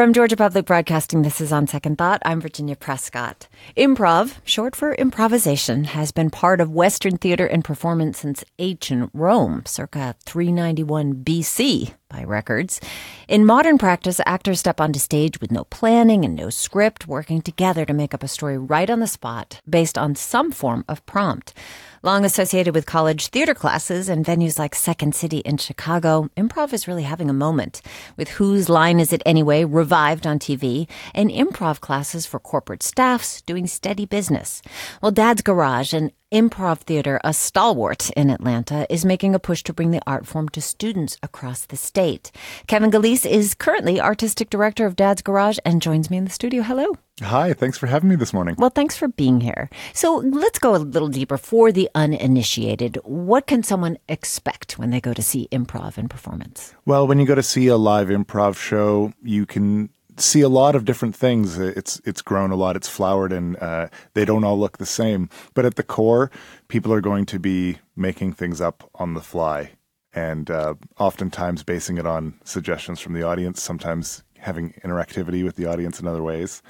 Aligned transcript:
From 0.00 0.14
Georgia 0.14 0.34
Public 0.34 0.64
Broadcasting, 0.64 1.20
this 1.20 1.42
is 1.42 1.52
On 1.52 1.66
Second 1.66 1.98
Thought. 1.98 2.22
I'm 2.24 2.40
Virginia 2.40 2.74
Prescott. 2.74 3.48
Improv, 3.76 4.38
short 4.44 4.74
for 4.74 4.94
improvisation, 4.94 5.84
has 5.84 6.10
been 6.10 6.30
part 6.30 6.62
of 6.62 6.70
Western 6.70 7.18
theater 7.18 7.44
and 7.44 7.62
performance 7.62 8.20
since 8.20 8.42
ancient 8.58 9.10
Rome, 9.12 9.62
circa 9.66 10.14
391 10.24 11.16
BC 11.16 11.92
by 12.10 12.22
records. 12.24 12.80
In 13.28 13.46
modern 13.46 13.78
practice, 13.78 14.20
actors 14.26 14.60
step 14.60 14.80
onto 14.80 14.98
stage 14.98 15.40
with 15.40 15.50
no 15.50 15.64
planning 15.64 16.26
and 16.26 16.36
no 16.36 16.50
script, 16.50 17.06
working 17.06 17.40
together 17.40 17.86
to 17.86 17.94
make 17.94 18.12
up 18.12 18.22
a 18.22 18.28
story 18.28 18.58
right 18.58 18.90
on 18.90 19.00
the 19.00 19.06
spot 19.06 19.60
based 19.66 19.96
on 19.96 20.14
some 20.14 20.52
form 20.52 20.84
of 20.88 21.06
prompt. 21.06 21.54
Long 22.02 22.24
associated 22.24 22.74
with 22.74 22.86
college 22.86 23.28
theater 23.28 23.54
classes 23.54 24.08
and 24.08 24.24
venues 24.24 24.58
like 24.58 24.74
Second 24.74 25.14
City 25.14 25.38
in 25.38 25.58
Chicago, 25.58 26.30
improv 26.36 26.72
is 26.72 26.88
really 26.88 27.02
having 27.02 27.28
a 27.28 27.34
moment. 27.34 27.82
With 28.16 28.30
Whose 28.30 28.68
Line 28.70 28.98
Is 28.98 29.12
It 29.12 29.22
Anyway 29.26 29.64
revived 29.64 30.26
on 30.26 30.38
TV, 30.38 30.88
and 31.14 31.30
improv 31.30 31.80
classes 31.80 32.24
for 32.26 32.40
corporate 32.40 32.82
staffs 32.82 33.42
doing 33.42 33.66
steady 33.66 34.06
business. 34.06 34.62
Well, 35.02 35.12
Dad's 35.12 35.42
Garage, 35.42 35.92
an 35.92 36.10
improv 36.30 36.78
theater, 36.78 37.20
a 37.24 37.32
stalwart 37.32 38.10
in 38.10 38.30
Atlanta, 38.30 38.86
is 38.92 39.04
making 39.04 39.34
a 39.34 39.38
push 39.38 39.62
to 39.64 39.72
bring 39.72 39.90
the 39.90 40.02
art 40.06 40.26
form 40.26 40.48
to 40.50 40.60
students 40.60 41.18
across 41.22 41.66
the 41.66 41.76
state. 41.76 42.30
Kevin 42.66 42.90
Gillese 42.90 43.28
is 43.28 43.54
currently 43.54 44.00
artistic 44.00 44.50
director 44.50 44.86
of 44.86 44.96
Dad's 44.96 45.22
Garage 45.22 45.58
and 45.64 45.82
joins 45.82 46.10
me 46.10 46.16
in 46.16 46.24
the 46.24 46.30
studio. 46.30 46.62
Hello. 46.62 46.96
Hi, 47.22 47.52
thanks 47.52 47.76
for 47.76 47.86
having 47.86 48.08
me 48.08 48.16
this 48.16 48.32
morning. 48.32 48.54
Well, 48.58 48.70
thanks 48.70 48.96
for 48.96 49.08
being 49.08 49.42
here. 49.42 49.68
So 49.92 50.16
let's 50.16 50.58
go 50.58 50.74
a 50.74 50.78
little 50.78 51.08
deeper 51.08 51.36
for 51.36 51.70
the 51.70 51.90
uninitiated. 51.94 52.98
What 53.04 53.46
can 53.46 53.62
someone 53.62 53.98
expect 54.08 54.78
when 54.78 54.90
they 54.90 55.00
go 55.00 55.12
to 55.12 55.22
see 55.22 55.46
improv 55.52 55.98
and 55.98 56.08
performance? 56.08 56.74
Well, 56.86 57.06
when 57.06 57.18
you 57.18 57.26
go 57.26 57.34
to 57.34 57.42
see 57.42 57.66
a 57.66 57.76
live 57.76 58.08
improv 58.08 58.56
show, 58.56 59.12
you 59.22 59.44
can 59.44 59.90
see 60.16 60.40
a 60.40 60.48
lot 60.48 60.74
of 60.74 60.84
different 60.84 61.14
things. 61.14 61.58
It's 61.58 62.00
it's 62.04 62.22
grown 62.22 62.50
a 62.50 62.56
lot. 62.56 62.76
It's 62.76 62.88
flowered, 62.88 63.32
and 63.32 63.56
uh, 63.56 63.88
they 64.14 64.24
don't 64.24 64.44
all 64.44 64.58
look 64.58 64.78
the 64.78 64.86
same. 64.86 65.28
But 65.54 65.64
at 65.64 65.76
the 65.76 65.82
core, 65.82 66.30
people 66.68 66.92
are 66.92 67.00
going 67.00 67.26
to 67.26 67.38
be 67.38 67.78
making 67.96 68.32
things 68.34 68.60
up 68.60 68.88
on 68.94 69.14
the 69.14 69.20
fly, 69.20 69.72
and 70.12 70.50
uh, 70.50 70.74
oftentimes 70.98 71.62
basing 71.62 71.98
it 71.98 72.06
on 72.06 72.34
suggestions 72.44 73.00
from 73.00 73.14
the 73.14 73.22
audience. 73.22 73.62
Sometimes 73.62 74.22
having 74.38 74.72
interactivity 74.84 75.44
with 75.44 75.56
the 75.56 75.66
audience 75.66 76.00
in 76.00 76.06
other 76.06 76.22
ways. 76.22 76.62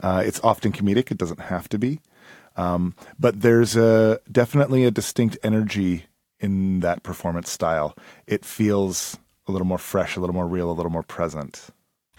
Uh, 0.00 0.22
it's 0.24 0.40
often 0.44 0.72
comedic. 0.72 1.10
It 1.10 1.18
doesn't 1.18 1.40
have 1.40 1.68
to 1.70 1.78
be. 1.78 2.00
Um, 2.56 2.94
but 3.18 3.40
there's 3.40 3.76
a, 3.76 4.20
definitely 4.30 4.84
a 4.84 4.90
distinct 4.90 5.38
energy 5.42 6.06
in 6.40 6.80
that 6.80 7.02
performance 7.02 7.50
style. 7.50 7.96
It 8.26 8.44
feels 8.44 9.16
a 9.46 9.52
little 9.52 9.66
more 9.66 9.78
fresh, 9.78 10.16
a 10.16 10.20
little 10.20 10.34
more 10.34 10.46
real, 10.46 10.70
a 10.70 10.72
little 10.72 10.92
more 10.92 11.02
present. 11.02 11.68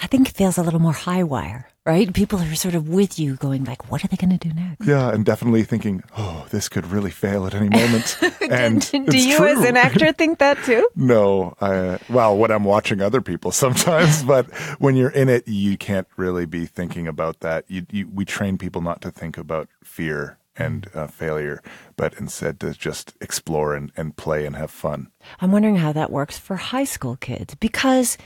I 0.01 0.07
think 0.07 0.29
it 0.29 0.35
feels 0.35 0.57
a 0.57 0.63
little 0.63 0.79
more 0.79 0.93
high 0.93 1.23
wire, 1.23 1.67
right? 1.85 2.11
People 2.13 2.39
are 2.39 2.55
sort 2.55 2.75
of 2.75 2.87
with 2.87 3.19
you 3.19 3.35
going 3.35 3.65
like, 3.65 3.91
what 3.91 4.03
are 4.03 4.07
they 4.07 4.15
going 4.15 4.37
to 4.37 4.49
do 4.49 4.53
next? 4.53 4.87
Yeah, 4.87 5.09
and 5.09 5.25
definitely 5.25 5.63
thinking, 5.63 6.03
oh, 6.17 6.47
this 6.51 6.69
could 6.69 6.85
really 6.85 7.11
fail 7.11 7.45
at 7.45 7.53
any 7.53 7.69
moment. 7.69 8.17
and 8.49 8.81
do 8.89 9.17
you 9.17 9.37
true. 9.37 9.47
as 9.47 9.63
an 9.65 9.75
actor 9.75 10.11
think 10.19 10.39
that 10.39 10.57
too? 10.63 10.87
no, 10.95 11.55
I, 11.59 11.99
well, 12.09 12.37
when 12.37 12.51
I'm 12.51 12.63
watching 12.63 13.01
other 13.01 13.21
people 13.21 13.51
sometimes, 13.51 14.23
but 14.33 14.45
when 14.79 14.95
you're 14.95 15.09
in 15.09 15.27
it, 15.27 15.47
you 15.47 15.77
can't 15.77 16.07
really 16.15 16.45
be 16.45 16.65
thinking 16.65 17.07
about 17.07 17.41
that. 17.41 17.65
You, 17.67 17.85
you, 17.91 18.07
we 18.07 18.25
train 18.25 18.57
people 18.57 18.81
not 18.81 19.01
to 19.01 19.11
think 19.11 19.37
about 19.37 19.67
fear 19.83 20.37
and 20.55 20.87
uh, 20.93 21.07
failure, 21.07 21.61
but 21.95 22.13
instead 22.15 22.59
to 22.59 22.73
just 22.73 23.15
explore 23.21 23.73
and, 23.75 23.91
and 23.95 24.15
play 24.15 24.45
and 24.45 24.55
have 24.55 24.71
fun. 24.71 25.09
I'm 25.39 25.51
wondering 25.51 25.77
how 25.77 25.93
that 25.93 26.11
works 26.11 26.37
for 26.37 26.57
high 26.57 26.83
school 26.83 27.15
kids 27.15 27.55
because 27.55 28.17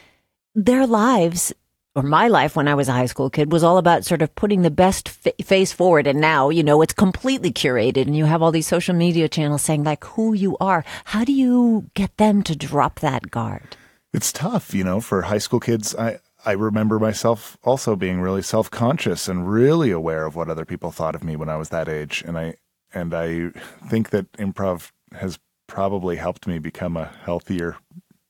their 0.55 0.85
lives 0.85 1.53
or 1.95 2.03
my 2.03 2.27
life 2.27 2.55
when 2.55 2.67
I 2.67 2.75
was 2.75 2.89
a 2.89 2.93
high 2.93 3.05
school 3.05 3.29
kid 3.29 3.51
was 3.51 3.63
all 3.63 3.77
about 3.77 4.05
sort 4.05 4.21
of 4.21 4.33
putting 4.35 4.61
the 4.61 4.71
best 4.71 5.09
face 5.09 5.71
forward. 5.71 6.07
And 6.07 6.19
now, 6.19 6.49
you 6.49 6.63
know, 6.63 6.81
it's 6.81 6.93
completely 6.93 7.51
curated 7.51 8.03
and 8.03 8.17
you 8.17 8.25
have 8.25 8.41
all 8.41 8.51
these 8.51 8.67
social 8.67 8.95
media 8.95 9.29
channels 9.29 9.61
saying 9.61 9.83
like 9.83 10.03
who 10.03 10.33
you 10.33 10.57
are. 10.59 10.83
How 11.05 11.23
do 11.23 11.31
you 11.31 11.89
get 11.93 12.17
them 12.17 12.41
to 12.43 12.55
drop 12.55 12.99
that 13.01 13.29
guard? 13.29 13.77
It's 14.11 14.31
tough, 14.31 14.73
you 14.73 14.83
know, 14.83 15.01
for 15.01 15.23
high 15.23 15.37
school 15.37 15.59
kids. 15.59 15.95
I, 15.95 16.19
I 16.45 16.53
remember 16.53 16.99
myself 16.99 17.57
also 17.63 17.95
being 17.95 18.21
really 18.21 18.41
self-conscious 18.41 19.27
and 19.27 19.49
really 19.49 19.91
aware 19.91 20.25
of 20.25 20.35
what 20.35 20.49
other 20.49 20.65
people 20.65 20.91
thought 20.91 21.15
of 21.15 21.23
me 21.23 21.35
when 21.35 21.49
I 21.49 21.57
was 21.57 21.69
that 21.69 21.87
age. 21.87 22.23
And 22.25 22.37
I, 22.37 22.55
and 22.93 23.13
I 23.13 23.49
think 23.87 24.09
that 24.09 24.31
improv 24.33 24.91
has 25.13 25.39
probably 25.67 26.17
helped 26.17 26.45
me 26.45 26.59
become 26.59 26.97
a 26.97 27.11
healthier 27.23 27.77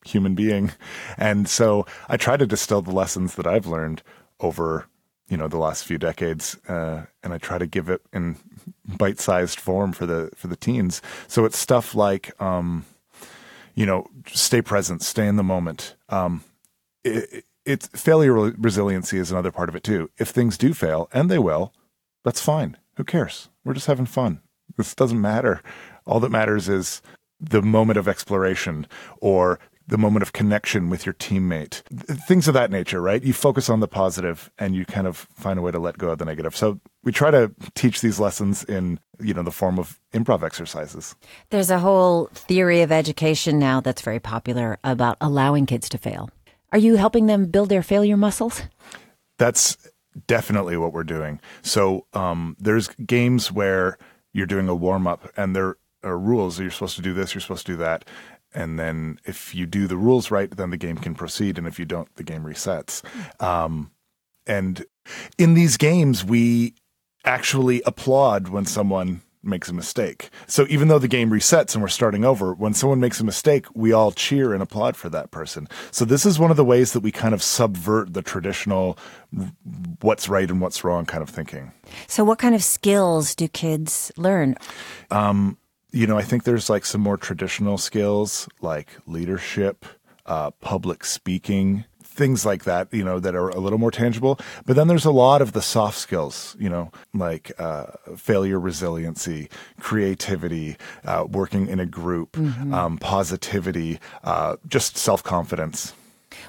human 0.06 0.36
being. 0.36 0.72
And 1.18 1.48
so 1.48 1.86
I 2.10 2.18
try 2.18 2.38
to 2.38 2.46
distill 2.46 2.82
the 2.82 2.92
lessons 2.92 3.36
that 3.36 3.48
I've 3.48 3.66
learned 3.66 4.04
over, 4.40 4.88
you 5.30 5.38
know, 5.38 5.48
the 5.48 5.58
last 5.58 5.86
few 5.86 5.98
decades, 5.98 6.58
uh, 6.68 7.06
and 7.24 7.34
I 7.34 7.38
try 7.38 7.58
to 7.58 7.66
give 7.66 7.90
it 7.90 8.02
in 8.12 8.38
bite-sized 8.86 9.60
form 9.60 9.94
for 9.94 10.06
the 10.06 10.30
for 10.36 10.48
the 10.48 10.56
teens. 10.56 11.02
So 11.28 11.46
it's 11.46 11.58
stuff 11.58 11.96
like, 11.96 12.40
um, 12.42 12.86
you 13.76 13.86
know, 13.86 14.08
stay 14.28 14.62
present, 14.62 15.02
stay 15.02 15.28
in 15.28 15.38
the 15.38 15.44
moment. 15.44 15.96
Um, 16.10 16.44
it, 17.04 17.46
it's 17.66 17.88
failure 17.88 18.34
resiliency 18.34 19.18
is 19.18 19.32
another 19.32 19.52
part 19.52 19.70
of 19.70 19.76
it 19.76 19.84
too. 19.84 20.10
If 20.18 20.30
things 20.30 20.58
do 20.58 20.74
fail, 20.74 21.10
and 21.14 21.32
they 21.32 21.40
will, 21.40 21.74
that's 22.24 22.42
fine. 22.42 22.78
Who 22.98 23.04
cares? 23.04 23.50
We're 23.64 23.74
just 23.74 23.88
having 23.88 24.06
fun. 24.06 24.42
This 24.76 24.94
doesn't 24.94 25.22
matter. 25.22 25.62
All 26.06 26.20
that 26.20 26.32
matters 26.32 26.68
is 26.68 27.02
the 27.40 27.62
moment 27.62 27.98
of 27.98 28.08
exploration 28.08 28.88
or 29.22 29.60
the 29.88 29.98
moment 29.98 30.24
of 30.24 30.34
connection 30.34 30.90
with 30.90 31.06
your 31.06 31.14
teammate, 31.14 31.82
things 32.26 32.48
of 32.48 32.54
that 32.54 32.72
nature, 32.72 33.02
right? 33.02 33.22
You 33.22 33.34
focus 33.34 33.70
on 33.70 33.80
the 33.80 33.88
positive 33.88 34.50
and 34.58 34.76
you 34.76 34.86
kind 34.86 35.08
of 35.08 35.18
find 35.36 35.60
a 35.60 35.62
way 35.62 35.72
to 35.72 35.80
let 35.80 35.98
go 35.98 36.10
of 36.10 36.20
the 36.20 36.26
negative. 36.26 36.56
So 36.56 36.80
we 37.04 37.12
try 37.12 37.32
to 37.32 37.52
teach 37.76 38.02
these 38.02 38.20
lessons 38.20 38.64
in, 38.64 39.00
you 39.20 39.34
know, 39.34 39.44
the 39.44 39.52
form 39.52 39.78
of 39.78 40.00
improv 40.14 40.44
exercises. 40.44 41.16
There's 41.50 41.70
a 41.70 41.80
whole 41.80 42.28
theory 42.34 42.82
of 42.82 42.92
education 42.92 43.60
now 43.60 43.82
that's 43.82 44.02
very 44.02 44.20
popular 44.20 44.80
about 44.84 45.18
allowing 45.20 45.66
kids 45.66 45.90
to 45.90 45.98
fail. 45.98 46.30
Are 46.72 46.78
you 46.78 46.96
helping 46.96 47.26
them 47.26 47.48
build 47.48 47.70
their 47.70 47.84
failure 47.84 48.18
muscles? 48.18 48.62
That's 49.38 49.78
definitely 50.28 50.78
what 50.78 50.94
we're 50.94 51.04
doing. 51.04 51.42
So 51.62 52.06
um, 52.14 52.56
there's 52.58 52.88
games 53.06 53.52
where 53.52 53.98
you're 54.32 54.48
doing 54.48 54.70
a 54.70 54.76
warm 54.76 55.08
up 55.08 55.30
and 55.36 55.56
there 55.56 55.76
are 56.04 56.18
rules. 56.18 56.60
You're 56.60 56.72
supposed 56.72 56.96
to 56.96 57.02
do 57.02 57.14
this, 57.14 57.34
you're 57.34 57.42
supposed 57.42 57.66
to 57.66 57.74
do 57.74 57.78
that 57.78 58.06
and 58.54 58.80
then 58.80 59.20
if 59.26 59.54
you 59.56 59.66
do 59.66 59.88
the 59.88 59.98
rules 59.98 60.32
right, 60.32 60.50
then 60.50 60.70
the 60.70 60.78
game 60.78 60.98
can 60.98 61.16
proceed, 61.16 61.58
and 61.58 61.68
if 61.68 61.80
you 61.80 61.86
don't, 61.86 62.14
the 62.16 62.24
game 62.24 62.44
resets. 62.44 63.02
Um, 63.42 63.92
and 64.46 64.86
in 65.38 65.54
these 65.54 65.78
games, 65.78 66.24
we 66.24 66.76
actually 67.26 67.82
applaud 67.86 68.50
when 68.50 68.66
someone 68.66 69.22
makes 69.44 69.68
a 69.70 69.74
mistake. 69.74 70.30
So 70.48 70.66
even 70.70 70.88
though 70.88 71.00
the 71.00 71.08
game 71.08 71.30
resets 71.30 71.74
and 71.74 71.82
we're 71.82 71.90
starting 71.90 72.24
over, 72.24 72.54
when 72.54 72.74
someone 72.74 73.00
makes 73.00 73.20
a 73.20 73.26
mistake, 73.26 73.66
we 73.74 73.92
all 73.92 74.12
cheer 74.12 74.54
and 74.54 74.64
applaud 74.64 74.96
for 74.96 75.10
that 75.10 75.32
person. 75.32 75.68
So 75.92 76.06
this 76.06 76.26
is 76.26 76.40
one 76.40 76.50
of 76.50 76.58
the 76.58 76.64
ways 76.64 76.94
that 76.94 77.02
we 77.02 77.12
kind 77.12 77.34
of 77.34 77.44
subvert 77.44 78.14
the 78.14 78.22
traditional 78.22 78.98
what's 80.02 80.30
right 80.30 80.50
and 80.50 80.62
what's 80.62 80.84
wrong 80.84 81.06
kind 81.06 81.22
of 81.22 81.30
thinking. 81.30 81.74
So 82.08 82.24
what 82.24 82.40
kind 82.40 82.56
of 82.56 82.64
skills 82.64 83.36
do 83.36 83.48
kids 83.48 84.12
learn? 84.16 84.56
Um, 85.12 85.58
you 85.94 86.08
know, 86.08 86.18
I 86.18 86.24
think 86.24 86.44
there's 86.44 86.70
like 86.70 86.86
some 86.86 87.02
more 87.02 87.18
traditional 87.18 87.78
skills 87.78 88.50
like 88.62 88.90
leadership, 89.06 89.86
uh, 90.26 90.50
public 90.60 91.06
speaking, 91.06 91.86
things 92.02 92.46
like 92.46 92.64
that, 92.64 92.92
you 92.92 93.04
know, 93.04 93.20
that 93.20 93.36
are 93.36 93.50
a 93.50 93.60
little 93.60 93.78
more 93.78 93.92
tangible. 93.92 94.40
But 94.66 94.76
then 94.76 94.88
there's 94.88 95.06
a 95.06 95.12
lot 95.12 95.42
of 95.42 95.54
the 95.54 95.62
soft 95.62 95.98
skills, 95.98 96.56
you 96.60 96.70
know, 96.70 96.92
like 97.14 97.52
uh, 97.60 97.86
failure 98.18 98.60
resiliency, 98.60 99.50
creativity, 99.80 100.78
uh, 101.06 101.26
working 101.30 101.68
in 101.68 101.80
a 101.80 101.86
group, 101.86 102.34
mm-hmm. 102.34 102.74
um, 102.74 102.98
positivity, 102.98 104.00
uh, 104.24 104.58
just 104.68 104.98
self 104.98 105.22
confidence. 105.24 105.94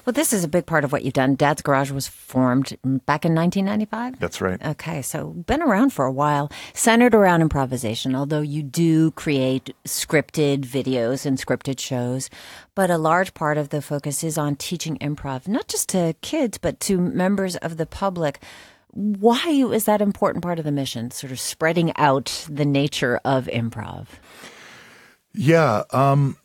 Well, 0.05 0.13
this 0.13 0.33
is 0.33 0.43
a 0.43 0.47
big 0.47 0.65
part 0.65 0.83
of 0.83 0.91
what 0.91 1.03
you've 1.03 1.13
done. 1.13 1.35
Dad's 1.35 1.61
Garage 1.61 1.91
was 1.91 2.07
formed 2.07 2.77
back 3.05 3.25
in 3.25 3.35
1995. 3.35 4.19
That's 4.19 4.41
right. 4.41 4.63
Okay, 4.65 5.01
so 5.01 5.29
been 5.29 5.61
around 5.61 5.91
for 5.91 6.05
a 6.05 6.11
while, 6.11 6.51
centered 6.73 7.15
around 7.15 7.41
improvisation, 7.41 8.15
although 8.15 8.41
you 8.41 8.63
do 8.63 9.11
create 9.11 9.75
scripted 9.85 10.65
videos 10.65 11.25
and 11.25 11.37
scripted 11.37 11.79
shows. 11.79 12.29
But 12.75 12.89
a 12.89 12.97
large 12.97 13.33
part 13.33 13.57
of 13.57 13.69
the 13.69 13.81
focus 13.81 14.23
is 14.23 14.37
on 14.37 14.55
teaching 14.55 14.97
improv, 14.97 15.47
not 15.47 15.67
just 15.67 15.89
to 15.89 16.15
kids, 16.21 16.57
but 16.57 16.79
to 16.81 16.97
members 16.97 17.55
of 17.57 17.77
the 17.77 17.85
public. 17.85 18.41
Why 18.91 19.49
is 19.49 19.85
that 19.85 20.01
important 20.01 20.43
part 20.43 20.59
of 20.59 20.65
the 20.65 20.71
mission, 20.71 21.11
sort 21.11 21.31
of 21.31 21.39
spreading 21.39 21.95
out 21.97 22.45
the 22.49 22.65
nature 22.65 23.19
of 23.25 23.47
improv? 23.47 24.07
Yeah. 25.33 25.83
Um, 25.91 26.37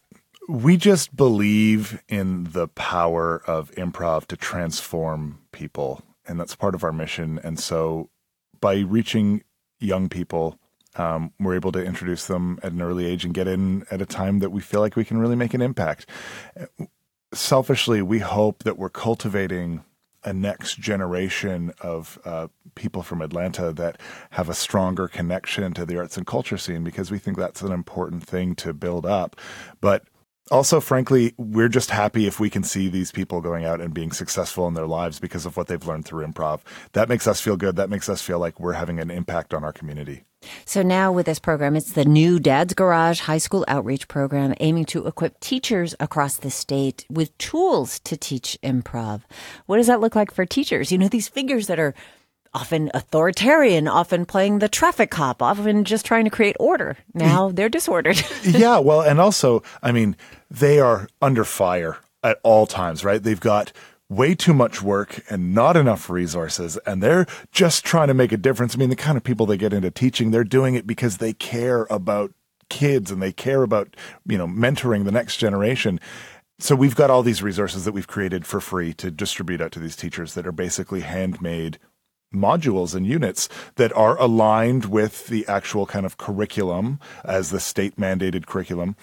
we 0.51 0.77
just 0.77 1.15
believe 1.15 2.03
in 2.09 2.45
the 2.53 2.67
power 2.67 3.41
of 3.47 3.71
improv 3.73 4.27
to 4.27 4.37
transform 4.37 5.39
people, 5.53 6.03
and 6.27 6.41
that's 6.41 6.57
part 6.57 6.75
of 6.75 6.83
our 6.83 6.93
mission. 6.93 7.39
And 7.45 7.59
so, 7.59 8.11
by 8.61 8.81
reaching 8.81 9.45
young 9.79 10.09
people, 10.09 10.59
um, 10.97 11.33
we're 11.39 11.55
able 11.55 11.71
to 11.73 11.85
introduce 11.85 12.27
them 12.27 12.59
at 12.65 12.73
an 12.73 12.83
early 12.83 13.07
age 13.07 13.25
and 13.25 13.33
get 13.33 13.47
in 13.47 13.87
at 13.93 14.03
a 14.03 14.07
time 14.07 14.41
that 14.41 14.51
we 14.51 14.61
feel 14.61 14.81
like 14.81 14.97
we 14.97 15.05
can 15.05 15.19
really 15.19 15.37
make 15.37 15.55
an 15.55 15.63
impact. 15.63 16.07
Selfishly, 17.33 18.03
we 18.03 18.19
hope 18.19 18.65
that 18.65 18.77
we're 18.77 18.91
cultivating 18.91 19.85
a 20.25 20.33
next 20.33 20.79
generation 20.79 21.73
of 21.81 22.19
uh, 22.25 22.49
people 22.75 23.03
from 23.03 23.23
Atlanta 23.23 23.73
that 23.73 24.01
have 24.31 24.49
a 24.49 24.55
stronger 24.55 25.09
connection 25.09 25.73
to 25.73 25.87
the 25.87 25.97
arts 25.97 26.17
and 26.17 26.27
culture 26.27 26.59
scene 26.59 26.85
because 26.85 27.11
we 27.11 27.19
think 27.19 27.39
that's 27.39 27.63
an 27.63 27.73
important 27.73 28.25
thing 28.25 28.55
to 28.57 28.75
build 28.75 29.07
up. 29.07 29.37
But 29.81 30.05
also, 30.51 30.81
frankly, 30.81 31.33
we're 31.37 31.69
just 31.69 31.91
happy 31.91 32.27
if 32.27 32.41
we 32.41 32.51
can 32.51 32.63
see 32.63 32.89
these 32.89 33.13
people 33.13 33.41
going 33.41 33.65
out 33.65 33.81
and 33.81 33.95
being 33.95 34.13
successful 34.13 34.67
in 34.67 34.75
their 34.75 34.87
lives 34.87 35.21
because 35.21 35.47
of 35.47 35.57
what 35.57 35.69
they've 35.69 35.87
learned 35.87 36.05
through 36.05 36.27
improv. 36.27 36.61
That 36.93 37.09
makes 37.09 37.27
us 37.27 37.41
feel 37.41 37.57
good. 37.57 37.77
That 37.77 37.91
makes 37.91 38.09
us 38.09 38.21
feel 38.23 38.39
like 38.39 38.59
we're 38.59 38.73
having 38.73 38.99
an 38.99 39.11
impact 39.11 39.55
on 39.55 39.65
our 39.65 39.73
community. 39.73 40.25
So 40.65 40.83
now 40.83 41.13
with 41.13 41.27
this 41.27 41.39
program, 41.39 41.77
it's 41.77 41.93
the 41.93 42.05
new 42.05 42.41
Dad's 42.41 42.75
Garage 42.75 43.21
High 43.21 43.39
School 43.39 43.65
Outreach 43.69 44.09
Program 44.09 44.55
aiming 44.61 44.87
to 44.87 45.07
equip 45.07 45.39
teachers 45.41 45.95
across 46.01 46.37
the 46.37 46.51
state 46.51 47.05
with 47.11 47.37
tools 47.39 48.01
to 48.01 48.17
teach 48.17 48.59
improv. 48.63 49.23
What 49.67 49.77
does 49.77 49.87
that 49.87 50.01
look 50.01 50.17
like 50.17 50.33
for 50.33 50.47
teachers? 50.47 50.91
You 50.91 50.99
know, 50.99 51.09
these 51.09 51.29
figures 51.29 51.67
that 51.67 51.79
are 51.79 51.95
often 52.53 52.91
authoritarian, 52.95 53.87
often 53.87 54.25
playing 54.25 54.59
the 54.59 54.69
traffic 54.69 55.11
cop, 55.11 55.43
often 55.43 55.85
just 55.85 56.05
trying 56.07 56.25
to 56.25 56.31
create 56.31 56.57
order. 56.59 56.97
Now 57.15 57.51
they're 57.55 57.69
disordered. 57.69 58.21
yeah, 58.43 58.79
well, 58.79 59.03
and 59.03 59.21
also, 59.21 59.63
I 59.83 59.93
mean, 59.93 60.17
they 60.51 60.81
are 60.81 61.09
under 61.23 61.45
fire 61.45 61.99
at 62.23 62.39
all 62.43 62.67
times, 62.67 63.05
right? 63.05 63.23
They've 63.23 63.41
got 63.41 63.73
way 64.09 64.35
too 64.35 64.53
much 64.53 64.83
work 64.83 65.23
and 65.31 65.55
not 65.55 65.77
enough 65.77 66.11
resources 66.11 66.77
and 66.85 67.01
they're 67.01 67.27
just 67.53 67.85
trying 67.85 68.09
to 68.09 68.15
make 68.15 68.33
a 68.33 68.37
difference. 68.37 68.75
I 68.75 68.79
mean, 68.79 68.91
the 68.91 68.97
kind 68.97 69.17
of 69.17 69.23
people 69.23 69.47
they 69.47 69.57
get 69.57 69.73
into 69.73 69.91
teaching, 69.91 70.31
they're 70.33 70.43
doing 70.43 70.75
it 70.75 70.87
because 70.87 71.19
they 71.19 71.33
care 71.33 71.87
about 71.89 72.33
kids 72.69 73.11
and 73.11 73.23
they 73.23 73.33
care 73.33 73.63
about, 73.63 73.95
you 74.27 74.37
know, 74.37 74.49
mentoring 74.49 75.05
the 75.05 75.13
next 75.13 75.37
generation. 75.37 76.01
So 76.59 76.75
we've 76.75 76.97
got 76.97 77.11
all 77.11 77.23
these 77.23 77.43
resources 77.43 77.85
that 77.85 77.93
we've 77.93 78.07
created 78.07 78.45
for 78.47 78.61
free 78.61 78.93
to 78.95 79.11
distribute 79.11 79.61
out 79.61 79.73
to 79.73 79.79
these 79.79 79.97
teachers 79.97 80.35
that 80.35 80.47
are 80.47 80.53
basically 80.53 81.01
handmade 81.01 81.79
modules 82.35 82.95
and 82.95 83.07
units 83.07 83.49
that 83.77 83.93
are 83.97 84.21
aligned 84.21 84.87
with 84.87 85.27
the 85.29 85.47
actual 85.49 85.87
kind 85.87 86.07
of 86.07 86.17
curriculum 86.17 87.01
as 87.25 87.51
the 87.51 87.61
state 87.61 87.97
mandated 87.97 88.47
curriculum. 88.47 88.97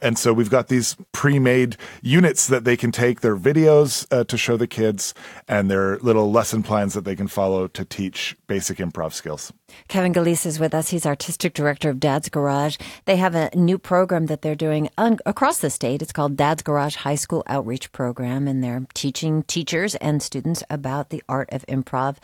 And 0.00 0.18
so 0.18 0.32
we've 0.32 0.50
got 0.50 0.68
these 0.68 0.96
pre-made 1.12 1.76
units 2.02 2.46
that 2.46 2.64
they 2.64 2.76
can 2.76 2.92
take 2.92 3.20
their 3.20 3.36
videos 3.36 4.06
uh, 4.10 4.24
to 4.24 4.36
show 4.36 4.56
the 4.56 4.66
kids 4.66 5.12
and 5.48 5.70
their 5.70 5.98
little 5.98 6.30
lesson 6.30 6.62
plans 6.62 6.94
that 6.94 7.04
they 7.04 7.16
can 7.16 7.26
follow 7.26 7.66
to 7.68 7.84
teach 7.84 8.36
basic 8.46 8.78
improv 8.78 9.12
skills. 9.12 9.52
Kevin 9.88 10.12
Gillese 10.14 10.46
is 10.46 10.60
with 10.60 10.74
us. 10.74 10.90
He's 10.90 11.04
artistic 11.04 11.52
director 11.52 11.90
of 11.90 12.00
Dad's 12.00 12.28
Garage. 12.28 12.76
They 13.04 13.16
have 13.16 13.34
a 13.34 13.50
new 13.54 13.78
program 13.78 14.26
that 14.26 14.42
they're 14.42 14.54
doing 14.54 14.88
un- 14.96 15.18
across 15.26 15.58
the 15.58 15.70
state. 15.70 16.00
It's 16.00 16.12
called 16.12 16.36
Dad's 16.36 16.62
Garage 16.62 16.96
High 16.96 17.16
School 17.16 17.42
Outreach 17.46 17.90
Program, 17.92 18.46
and 18.48 18.62
they're 18.62 18.86
teaching 18.94 19.42
teachers 19.42 19.94
and 19.96 20.22
students 20.22 20.62
about 20.70 21.10
the 21.10 21.22
art 21.28 21.48
of 21.52 21.66
improv. 21.66 22.16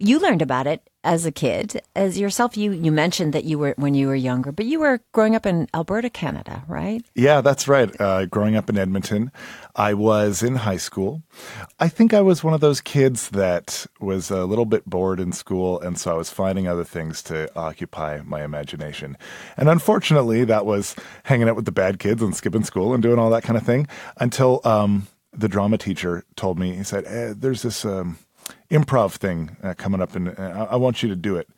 You 0.00 0.20
learned 0.20 0.42
about 0.42 0.66
it 0.66 0.88
as 1.02 1.26
a 1.26 1.32
kid. 1.32 1.80
As 1.96 2.18
yourself, 2.18 2.56
you, 2.56 2.70
you 2.72 2.92
mentioned 2.92 3.32
that 3.32 3.44
you 3.44 3.58
were 3.58 3.74
when 3.76 3.94
you 3.94 4.06
were 4.06 4.14
younger, 4.14 4.52
but 4.52 4.66
you 4.66 4.78
were 4.78 5.00
growing 5.12 5.34
up 5.34 5.46
in 5.46 5.68
Alberta, 5.74 6.10
Canada, 6.10 6.62
right? 6.68 7.04
Yeah, 7.14 7.40
that's 7.40 7.66
right. 7.66 7.90
Uh, 8.00 8.26
growing 8.26 8.54
up 8.54 8.68
in 8.68 8.78
Edmonton, 8.78 9.32
I 9.74 9.94
was 9.94 10.42
in 10.42 10.56
high 10.56 10.76
school. 10.76 11.22
I 11.80 11.88
think 11.88 12.14
I 12.14 12.20
was 12.20 12.44
one 12.44 12.54
of 12.54 12.60
those 12.60 12.80
kids 12.80 13.30
that 13.30 13.86
was 14.00 14.30
a 14.30 14.44
little 14.44 14.66
bit 14.66 14.84
bored 14.84 15.18
in 15.18 15.32
school, 15.32 15.80
and 15.80 15.98
so 15.98 16.12
I 16.12 16.14
was 16.14 16.30
finding 16.30 16.68
other 16.68 16.84
things 16.84 17.22
to 17.24 17.50
occupy 17.58 18.20
my 18.24 18.44
imagination. 18.44 19.16
And 19.56 19.68
unfortunately, 19.68 20.44
that 20.44 20.66
was 20.66 20.94
hanging 21.24 21.48
out 21.48 21.56
with 21.56 21.64
the 21.64 21.72
bad 21.72 21.98
kids 21.98 22.22
and 22.22 22.36
skipping 22.36 22.64
school 22.64 22.94
and 22.94 23.02
doing 23.02 23.18
all 23.18 23.30
that 23.30 23.42
kind 23.42 23.56
of 23.56 23.64
thing 23.64 23.88
until 24.18 24.60
um, 24.64 25.08
the 25.32 25.48
drama 25.48 25.78
teacher 25.78 26.24
told 26.36 26.58
me, 26.58 26.74
he 26.76 26.84
said, 26.84 27.04
eh, 27.06 27.34
There's 27.36 27.62
this. 27.62 27.84
Um, 27.84 28.18
improv 28.70 29.12
thing 29.12 29.56
uh, 29.62 29.74
coming 29.74 30.00
up, 30.00 30.14
and 30.14 30.38
uh, 30.38 30.66
I 30.70 30.76
want 30.76 31.02
you 31.02 31.08
to 31.08 31.16
do 31.16 31.36
it. 31.36 31.48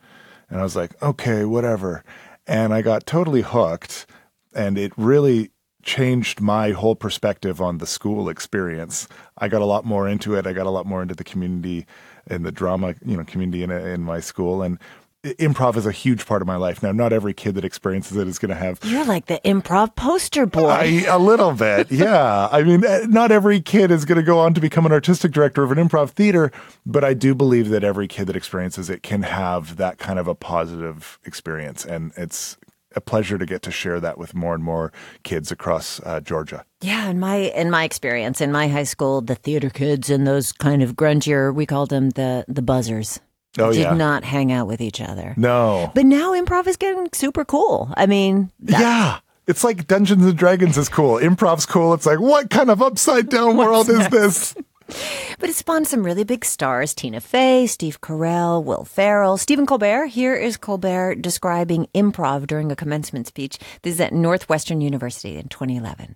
And 0.49 0.59
I 0.59 0.63
was 0.63 0.75
like, 0.75 1.01
okay, 1.01 1.45
whatever. 1.45 2.03
And 2.47 2.73
I 2.73 2.81
got 2.81 3.05
totally 3.05 3.41
hooked, 3.41 4.05
and 4.53 4.77
it 4.77 4.91
really 4.97 5.51
changed 5.83 6.41
my 6.41 6.71
whole 6.71 6.95
perspective 6.95 7.61
on 7.61 7.79
the 7.79 7.87
school 7.87 8.29
experience. 8.29 9.07
I 9.37 9.47
got 9.47 9.61
a 9.61 9.65
lot 9.65 9.85
more 9.85 10.07
into 10.07 10.35
it. 10.35 10.45
I 10.45 10.53
got 10.53 10.67
a 10.67 10.69
lot 10.69 10.85
more 10.85 11.01
into 11.01 11.15
the 11.15 11.23
community 11.23 11.85
and 12.27 12.45
the 12.45 12.51
drama, 12.51 12.95
you 13.03 13.17
know, 13.17 13.23
community 13.23 13.63
in, 13.63 13.71
in 13.71 14.01
my 14.01 14.19
school, 14.19 14.61
and 14.61 14.77
improv 15.23 15.77
is 15.77 15.85
a 15.85 15.91
huge 15.91 16.25
part 16.25 16.41
of 16.41 16.47
my 16.47 16.55
life. 16.55 16.81
Now, 16.81 16.91
not 16.91 17.13
every 17.13 17.33
kid 17.33 17.55
that 17.55 17.65
experiences 17.65 18.17
it 18.17 18.27
is 18.27 18.39
going 18.39 18.49
to 18.49 18.55
have. 18.55 18.79
You're 18.83 19.05
like 19.05 19.27
the 19.27 19.39
improv 19.45 19.95
poster 19.95 20.45
boy. 20.45 20.67
I, 20.67 21.05
a 21.07 21.19
little 21.19 21.51
bit, 21.51 21.91
yeah. 21.91 22.49
I 22.51 22.63
mean, 22.63 22.83
eh, 22.83 23.05
not 23.07 23.31
every 23.31 23.61
kid 23.61 23.91
is 23.91 24.05
going 24.05 24.17
to 24.17 24.23
go 24.23 24.39
on 24.39 24.53
to 24.55 24.61
become 24.61 24.85
an 24.85 24.91
artistic 24.91 25.31
director 25.31 25.63
of 25.63 25.71
an 25.71 25.77
improv 25.77 26.11
theater, 26.11 26.51
but 26.85 27.03
I 27.03 27.13
do 27.13 27.35
believe 27.35 27.69
that 27.69 27.83
every 27.83 28.07
kid 28.07 28.27
that 28.27 28.35
experiences 28.35 28.89
it 28.89 29.03
can 29.03 29.23
have 29.23 29.77
that 29.77 29.99
kind 29.99 30.17
of 30.17 30.27
a 30.27 30.35
positive 30.35 31.19
experience. 31.23 31.85
And 31.85 32.11
it's 32.17 32.57
a 32.95 33.01
pleasure 33.01 33.37
to 33.37 33.45
get 33.45 33.61
to 33.61 33.71
share 33.71 33.99
that 33.99 34.17
with 34.17 34.33
more 34.33 34.55
and 34.55 34.63
more 34.63 34.91
kids 35.23 35.51
across 35.51 36.01
uh, 36.01 36.19
Georgia. 36.19 36.65
Yeah, 36.81 37.09
in 37.09 37.19
my 37.19 37.35
in 37.35 37.69
my 37.69 37.83
experience 37.83 38.41
in 38.41 38.51
my 38.51 38.67
high 38.67 38.83
school, 38.83 39.21
the 39.21 39.35
theater 39.35 39.69
kids 39.69 40.09
and 40.09 40.25
those 40.27 40.51
kind 40.51 40.81
of 40.81 40.95
grungier, 40.95 41.53
we 41.53 41.65
called 41.65 41.89
them 41.89 42.09
the 42.11 42.43
the 42.47 42.61
buzzers. 42.61 43.19
Oh, 43.59 43.71
did 43.73 43.81
yeah. 43.81 43.93
not 43.93 44.23
hang 44.23 44.51
out 44.51 44.67
with 44.67 44.81
each 44.81 45.01
other. 45.01 45.33
No. 45.37 45.91
But 45.93 46.05
now 46.05 46.31
improv 46.33 46.67
is 46.67 46.77
getting 46.77 47.09
super 47.13 47.43
cool. 47.45 47.91
I 47.95 48.05
mean, 48.05 48.51
that- 48.61 48.79
Yeah. 48.79 49.19
It's 49.47 49.63
like 49.63 49.87
Dungeons 49.87 50.23
and 50.23 50.37
Dragons 50.37 50.77
is 50.77 50.87
cool. 50.87 51.17
Improv's 51.17 51.65
cool. 51.65 51.93
It's 51.93 52.05
like, 52.05 52.19
what 52.19 52.49
kind 52.51 52.69
of 52.69 52.81
upside 52.81 53.27
down 53.27 53.57
world 53.57 53.89
is 53.89 54.07
this? 54.09 54.53
but 55.39 55.49
it 55.49 55.55
spawned 55.55 55.87
some 55.87 56.03
really 56.03 56.23
big 56.23 56.45
stars 56.45 56.93
Tina 56.93 57.19
Fey, 57.19 57.65
Steve 57.65 57.99
Carell, 58.01 58.63
Will 58.63 58.85
Ferrell, 58.85 59.37
Stephen 59.37 59.65
Colbert. 59.65 60.05
Here 60.07 60.35
is 60.35 60.57
Colbert 60.57 61.15
describing 61.15 61.87
improv 61.95 62.45
during 62.47 62.71
a 62.71 62.75
commencement 62.75 63.27
speech. 63.27 63.57
This 63.81 63.95
is 63.95 63.99
at 63.99 64.13
Northwestern 64.13 64.79
University 64.79 65.37
in 65.37 65.49
2011. 65.49 66.15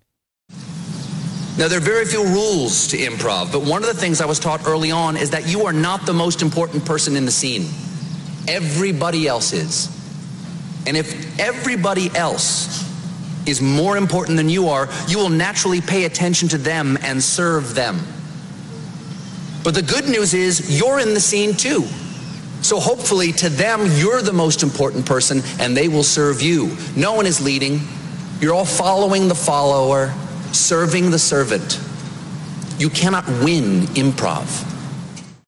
Now, 1.58 1.70
there 1.70 1.78
are 1.78 1.82
very 1.82 2.04
few 2.04 2.22
rules 2.26 2.88
to 2.88 2.98
improv, 2.98 3.54
but 3.54 3.62
one 3.62 3.82
of 3.82 3.88
the 3.88 3.94
things 3.94 4.20
I 4.20 4.26
was 4.26 4.40
taught 4.40 4.68
early 4.68 4.92
on 4.92 5.16
is 5.16 5.30
that 5.30 5.48
you 5.48 5.66
are 5.66 5.72
not 5.72 6.06
the 6.06 6.14
most 6.14 6.42
important 6.42 6.86
person 6.86 7.16
in 7.16 7.24
the 7.24 7.32
scene. 7.32 7.70
Everybody 8.48 9.26
else 9.26 9.54
is. 9.54 9.90
And 10.86 10.98
if 10.98 11.40
everybody 11.40 12.14
else 12.14 12.84
is 13.48 13.62
more 13.62 13.96
important 13.96 14.36
than 14.36 14.50
you 14.50 14.68
are, 14.68 14.90
you 15.08 15.18
will 15.18 15.30
naturally 15.30 15.80
pay 15.80 16.04
attention 16.04 16.50
to 16.50 16.58
them 16.58 16.98
and 17.02 17.24
serve 17.24 17.74
them. 17.74 18.00
But 19.64 19.76
the 19.76 19.82
good 19.82 20.10
news 20.10 20.34
is 20.34 20.78
you're 20.78 21.00
in 21.00 21.14
the 21.14 21.22
scene 21.22 21.54
too. 21.54 21.84
So 22.62 22.80
hopefully 22.82 23.32
to 23.34 23.48
them, 23.48 23.86
you're 23.96 24.22
the 24.22 24.34
most 24.34 24.62
important 24.62 25.06
person 25.06 25.42
and 25.60 25.76
they 25.76 25.88
will 25.88 26.04
serve 26.04 26.42
you. 26.42 26.76
No 26.98 27.14
one 27.14 27.26
is 27.26 27.40
leading. 27.40 27.80
You're 28.42 28.54
all 28.54 28.66
following 28.66 29.30
the 29.30 29.36
follower 29.36 30.14
serving 30.56 31.12
the 31.12 31.20
servant. 31.20 31.80
You 32.80 32.90
cannot 32.90 33.28
win 33.44 33.82
improv. 33.96 34.72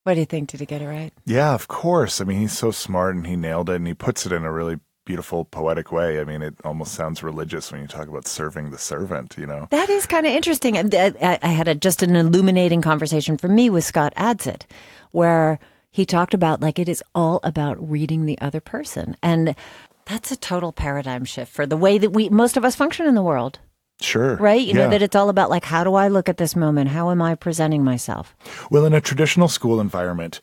What 0.03 0.13
do 0.13 0.19
you 0.21 0.25
think? 0.25 0.49
Did 0.49 0.61
he 0.61 0.65
get 0.65 0.81
it 0.81 0.87
right? 0.87 1.11
Yeah, 1.25 1.53
of 1.53 1.67
course. 1.67 2.21
I 2.21 2.23
mean, 2.23 2.39
he's 2.39 2.57
so 2.57 2.71
smart 2.71 3.15
and 3.15 3.27
he 3.27 3.35
nailed 3.35 3.69
it 3.69 3.75
and 3.75 3.87
he 3.87 3.93
puts 3.93 4.25
it 4.25 4.31
in 4.31 4.45
a 4.45 4.51
really 4.51 4.79
beautiful, 5.03 5.45
poetic 5.45 5.91
way. 5.91 6.19
I 6.19 6.23
mean, 6.23 6.41
it 6.41 6.55
almost 6.63 6.93
sounds 6.93 7.23
religious 7.23 7.71
when 7.71 7.81
you 7.81 7.87
talk 7.87 8.07
about 8.07 8.27
serving 8.27 8.71
the 8.71 8.77
servant, 8.77 9.35
you 9.37 9.47
know? 9.47 9.67
That 9.71 9.89
is 9.89 10.05
kind 10.05 10.25
of 10.25 10.33
interesting. 10.33 10.77
Uh, 10.77 11.11
I, 11.21 11.39
I 11.41 11.47
had 11.47 11.67
a, 11.67 11.75
just 11.75 12.03
an 12.03 12.15
illuminating 12.15 12.81
conversation 12.81 13.37
for 13.37 13.47
me 13.47 13.69
with 13.69 13.83
Scott 13.83 14.13
Adsit, 14.15 14.63
where 15.11 15.59
he 15.89 16.05
talked 16.05 16.33
about 16.33 16.61
like 16.61 16.77
it 16.77 16.87
is 16.87 17.03
all 17.15 17.39
about 17.43 17.89
reading 17.89 18.25
the 18.25 18.39
other 18.39 18.59
person. 18.59 19.15
And 19.23 19.55
that's 20.05 20.31
a 20.31 20.37
total 20.37 20.71
paradigm 20.71 21.25
shift 21.25 21.51
for 21.51 21.65
the 21.65 21.77
way 21.77 21.97
that 21.97 22.11
we, 22.11 22.29
most 22.29 22.55
of 22.55 22.63
us 22.63 22.75
function 22.75 23.07
in 23.07 23.15
the 23.15 23.23
world. 23.23 23.59
Sure. 24.01 24.35
Right? 24.35 24.61
You 24.61 24.73
yeah. 24.73 24.85
know, 24.85 24.89
that 24.91 25.01
it's 25.01 25.15
all 25.15 25.29
about 25.29 25.49
like, 25.49 25.63
how 25.63 25.83
do 25.83 25.95
I 25.95 26.07
look 26.07 26.29
at 26.29 26.37
this 26.37 26.55
moment? 26.55 26.89
How 26.89 27.09
am 27.09 27.21
I 27.21 27.35
presenting 27.35 27.83
myself? 27.83 28.35
Well, 28.69 28.85
in 28.85 28.93
a 28.93 29.01
traditional 29.01 29.47
school 29.47 29.79
environment, 29.81 30.39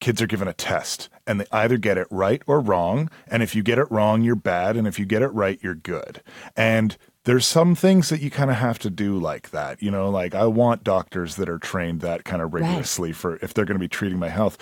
kids 0.00 0.22
are 0.22 0.26
given 0.26 0.48
a 0.48 0.52
test 0.52 1.08
and 1.26 1.40
they 1.40 1.46
either 1.50 1.76
get 1.76 1.98
it 1.98 2.06
right 2.10 2.42
or 2.46 2.60
wrong. 2.60 3.10
And 3.26 3.42
if 3.42 3.54
you 3.54 3.62
get 3.62 3.78
it 3.78 3.90
wrong, 3.90 4.22
you're 4.22 4.36
bad. 4.36 4.76
And 4.76 4.86
if 4.86 4.98
you 4.98 5.06
get 5.06 5.22
it 5.22 5.28
right, 5.28 5.58
you're 5.62 5.74
good. 5.74 6.22
And 6.56 6.96
there's 7.28 7.46
some 7.46 7.74
things 7.74 8.08
that 8.08 8.22
you 8.22 8.30
kind 8.30 8.50
of 8.50 8.56
have 8.56 8.78
to 8.78 8.88
do 8.88 9.18
like 9.18 9.50
that. 9.50 9.82
You 9.82 9.90
know, 9.90 10.08
like 10.08 10.34
I 10.34 10.46
want 10.46 10.82
doctors 10.82 11.36
that 11.36 11.46
are 11.46 11.58
trained 11.58 12.00
that 12.00 12.24
kind 12.24 12.40
of 12.40 12.54
rigorously 12.54 13.10
right. 13.10 13.16
for 13.16 13.36
if 13.42 13.52
they're 13.52 13.66
going 13.66 13.74
to 13.74 13.78
be 13.78 13.86
treating 13.86 14.18
my 14.18 14.30
health. 14.30 14.56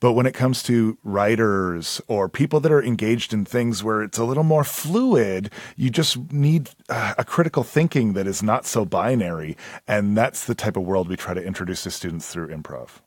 But 0.00 0.12
when 0.12 0.26
it 0.26 0.34
comes 0.34 0.62
to 0.64 0.98
writers 1.02 1.98
or 2.08 2.28
people 2.28 2.60
that 2.60 2.70
are 2.72 2.82
engaged 2.82 3.32
in 3.32 3.46
things 3.46 3.82
where 3.82 4.02
it's 4.02 4.18
a 4.18 4.24
little 4.24 4.44
more 4.44 4.64
fluid, 4.64 5.50
you 5.76 5.88
just 5.88 6.30
need 6.30 6.68
uh, 6.90 7.14
a 7.16 7.24
critical 7.24 7.62
thinking 7.62 8.12
that 8.12 8.26
is 8.26 8.42
not 8.42 8.66
so 8.66 8.84
binary. 8.84 9.56
And 9.88 10.14
that's 10.14 10.44
the 10.44 10.54
type 10.54 10.76
of 10.76 10.82
world 10.82 11.08
we 11.08 11.16
try 11.16 11.32
to 11.32 11.42
introduce 11.42 11.84
to 11.84 11.90
students 11.90 12.30
through 12.30 12.48
improv. 12.48 13.00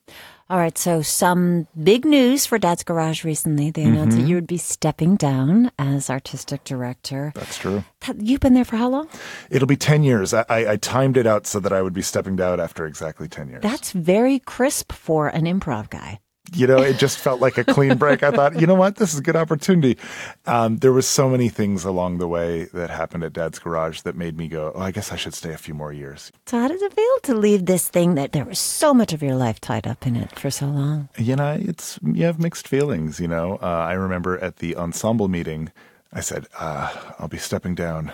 All 0.53 0.59
right, 0.59 0.77
so 0.77 1.01
some 1.01 1.65
big 1.83 2.05
news 2.05 2.45
for 2.45 2.59
Dad's 2.59 2.83
Garage 2.83 3.23
recently. 3.23 3.71
They 3.71 3.85
announced 3.85 4.17
that 4.17 4.21
mm-hmm. 4.21 4.29
you 4.29 4.35
would 4.35 4.45
be 4.45 4.59
stepping 4.59 5.15
down 5.15 5.71
as 5.79 6.11
artistic 6.11 6.63
director. 6.63 7.31
That's 7.33 7.57
true. 7.57 7.83
You've 8.19 8.39
been 8.39 8.53
there 8.53 8.63
for 8.63 8.77
how 8.77 8.87
long? 8.89 9.09
It'll 9.49 9.67
be 9.67 9.75
10 9.75 10.03
years. 10.03 10.31
I, 10.31 10.45
I, 10.47 10.71
I 10.73 10.77
timed 10.77 11.17
it 11.17 11.25
out 11.25 11.47
so 11.47 11.59
that 11.59 11.73
I 11.73 11.81
would 11.81 11.93
be 11.93 12.03
stepping 12.03 12.35
down 12.35 12.59
after 12.59 12.85
exactly 12.85 13.27
10 13.27 13.49
years. 13.49 13.63
That's 13.63 13.93
very 13.93 14.37
crisp 14.37 14.91
for 14.91 15.27
an 15.27 15.45
improv 15.45 15.89
guy. 15.89 16.19
You 16.55 16.67
know, 16.67 16.77
it 16.77 16.97
just 16.97 17.17
felt 17.17 17.41
like 17.41 17.57
a 17.57 17.63
clean 17.63 17.97
break. 17.97 18.23
I 18.23 18.31
thought, 18.31 18.59
you 18.59 18.67
know 18.67 18.75
what, 18.75 18.95
this 18.95 19.13
is 19.13 19.19
a 19.19 19.23
good 19.23 19.35
opportunity. 19.35 19.97
Um, 20.45 20.77
there 20.77 20.91
was 20.93 21.07
so 21.07 21.29
many 21.29 21.49
things 21.49 21.83
along 21.83 22.17
the 22.17 22.27
way 22.27 22.65
that 22.73 22.89
happened 22.89 23.23
at 23.23 23.33
Dad's 23.33 23.59
Garage 23.59 24.01
that 24.01 24.15
made 24.15 24.37
me 24.37 24.47
go, 24.47 24.71
oh, 24.75 24.81
I 24.81 24.91
guess 24.91 25.11
I 25.11 25.15
should 25.15 25.33
stay 25.33 25.53
a 25.53 25.57
few 25.57 25.73
more 25.73 25.93
years. 25.93 26.31
So, 26.45 26.59
how 26.59 26.67
does 26.67 26.81
it 26.81 26.93
feel 26.93 27.19
to 27.23 27.35
leave 27.35 27.65
this 27.65 27.87
thing 27.87 28.15
that 28.15 28.31
there 28.31 28.45
was 28.45 28.59
so 28.59 28.93
much 28.93 29.13
of 29.13 29.21
your 29.23 29.35
life 29.35 29.59
tied 29.59 29.87
up 29.87 30.05
in 30.05 30.15
it 30.15 30.37
for 30.37 30.51
so 30.51 30.67
long? 30.67 31.09
You 31.17 31.35
know, 31.35 31.57
it's 31.59 31.99
you 32.03 32.25
have 32.25 32.39
mixed 32.39 32.67
feelings. 32.67 33.19
You 33.19 33.27
know, 33.27 33.57
uh, 33.61 33.65
I 33.65 33.93
remember 33.93 34.37
at 34.39 34.57
the 34.57 34.75
ensemble 34.75 35.27
meeting, 35.27 35.71
I 36.11 36.19
said, 36.19 36.47
uh, 36.59 36.93
I'll 37.19 37.27
be 37.27 37.37
stepping 37.37 37.75
down 37.75 38.11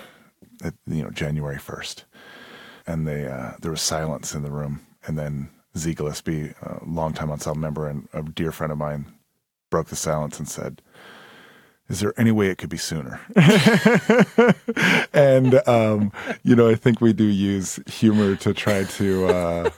at 0.64 0.74
you 0.88 1.04
know 1.04 1.10
January 1.10 1.58
first, 1.58 2.06
and 2.88 3.08
they 3.08 3.28
uh, 3.28 3.52
there 3.62 3.72
was 3.72 3.82
silence 3.82 4.34
in 4.34 4.44
the 4.44 4.52
room, 4.52 4.82
and 5.06 5.18
then 5.18 5.50
Z 5.78 5.94
Gillespie, 5.94 6.54
a 6.62 6.80
longtime 6.86 7.32
ensemble 7.32 7.62
member 7.62 7.88
and 7.88 8.08
a 8.14 8.24
dear 8.24 8.52
friend 8.52 8.72
of 8.72 8.78
mine, 8.78 9.06
broke 9.70 9.88
the 9.88 9.96
silence 9.96 10.40
and 10.40 10.48
said, 10.48 10.82
"Is 11.88 12.00
there 12.00 12.14
any 12.18 12.32
way 12.32 12.48
it 12.48 12.58
could 12.58 12.70
be 12.70 12.78
sooner?" 12.78 13.20
and 15.14 15.68
um, 15.68 16.12
you 16.44 16.56
know, 16.56 16.70
I 16.70 16.76
think 16.76 17.02
we 17.02 17.14
do 17.14 17.26
use 17.26 17.80
humor 17.88 18.36
to 18.38 18.54
try 18.54 18.84
to. 18.84 19.28
Uh, 19.28 19.70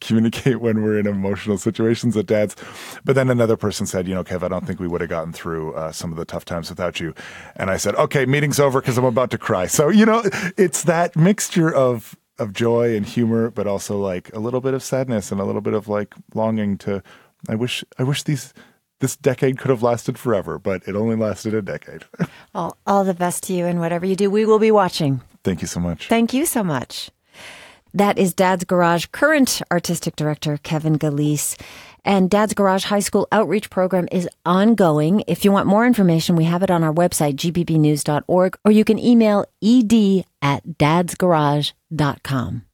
communicate 0.00 0.60
when 0.60 0.82
we're 0.82 0.98
in 0.98 1.06
emotional 1.06 1.58
situations 1.58 2.16
at 2.16 2.26
dad's. 2.26 2.56
But 3.04 3.14
then 3.14 3.30
another 3.30 3.56
person 3.56 3.86
said, 3.86 4.08
you 4.08 4.14
know, 4.14 4.24
Kev, 4.24 4.42
I 4.42 4.48
don't 4.48 4.66
think 4.66 4.80
we 4.80 4.88
would 4.88 5.00
have 5.00 5.10
gotten 5.10 5.32
through 5.32 5.74
uh, 5.74 5.92
some 5.92 6.10
of 6.10 6.18
the 6.18 6.24
tough 6.24 6.44
times 6.44 6.70
without 6.70 7.00
you. 7.00 7.14
And 7.54 7.70
I 7.70 7.76
said, 7.76 7.94
okay, 7.94 8.26
meeting's 8.26 8.60
over 8.60 8.80
because 8.80 8.98
I'm 8.98 9.04
about 9.04 9.30
to 9.30 9.38
cry. 9.38 9.66
So, 9.66 9.88
you 9.88 10.06
know, 10.06 10.22
it's 10.56 10.82
that 10.84 11.16
mixture 11.16 11.72
of, 11.72 12.16
of 12.38 12.52
joy 12.52 12.96
and 12.96 13.06
humor, 13.06 13.50
but 13.50 13.66
also 13.66 13.98
like 13.98 14.32
a 14.34 14.38
little 14.38 14.60
bit 14.60 14.74
of 14.74 14.82
sadness 14.82 15.32
and 15.32 15.40
a 15.40 15.44
little 15.44 15.60
bit 15.60 15.74
of 15.74 15.88
like 15.88 16.14
longing 16.34 16.78
to, 16.78 17.02
I 17.48 17.54
wish, 17.54 17.84
I 17.98 18.02
wish 18.02 18.22
these, 18.22 18.52
this 19.00 19.16
decade 19.16 19.58
could 19.58 19.70
have 19.70 19.82
lasted 19.82 20.18
forever, 20.18 20.58
but 20.58 20.82
it 20.86 20.96
only 20.96 21.16
lasted 21.16 21.54
a 21.54 21.62
decade. 21.62 22.04
All, 22.54 22.76
all 22.86 23.04
the 23.04 23.12
best 23.12 23.42
to 23.44 23.52
you 23.52 23.66
and 23.66 23.80
whatever 23.80 24.06
you 24.06 24.16
do. 24.16 24.30
We 24.30 24.46
will 24.46 24.58
be 24.58 24.70
watching. 24.70 25.20
Thank 25.44 25.60
you 25.60 25.68
so 25.68 25.78
much. 25.78 26.08
Thank 26.08 26.32
you 26.32 26.46
so 26.46 26.64
much. 26.64 27.10
That 27.92 28.18
is 28.18 28.34
Dad's 28.34 28.64
Garage 28.64 29.06
current 29.12 29.60
artistic 29.70 30.16
director, 30.16 30.58
Kevin 30.62 30.98
Gillese. 30.98 31.60
And 32.06 32.30
Dad's 32.30 32.54
Garage 32.54 32.84
High 32.84 33.00
School 33.00 33.26
Outreach 33.32 33.68
Program 33.68 34.06
is 34.12 34.28
ongoing. 34.46 35.24
If 35.26 35.44
you 35.44 35.50
want 35.50 35.66
more 35.66 35.84
information, 35.84 36.36
we 36.36 36.44
have 36.44 36.62
it 36.62 36.70
on 36.70 36.84
our 36.84 36.94
website, 36.94 37.34
gpbnews.org, 37.34 38.58
or 38.64 38.70
you 38.70 38.84
can 38.84 38.98
email 38.98 39.44
ed 39.62 40.24
at 40.40 40.64
dadsgarage.com. 40.78 42.65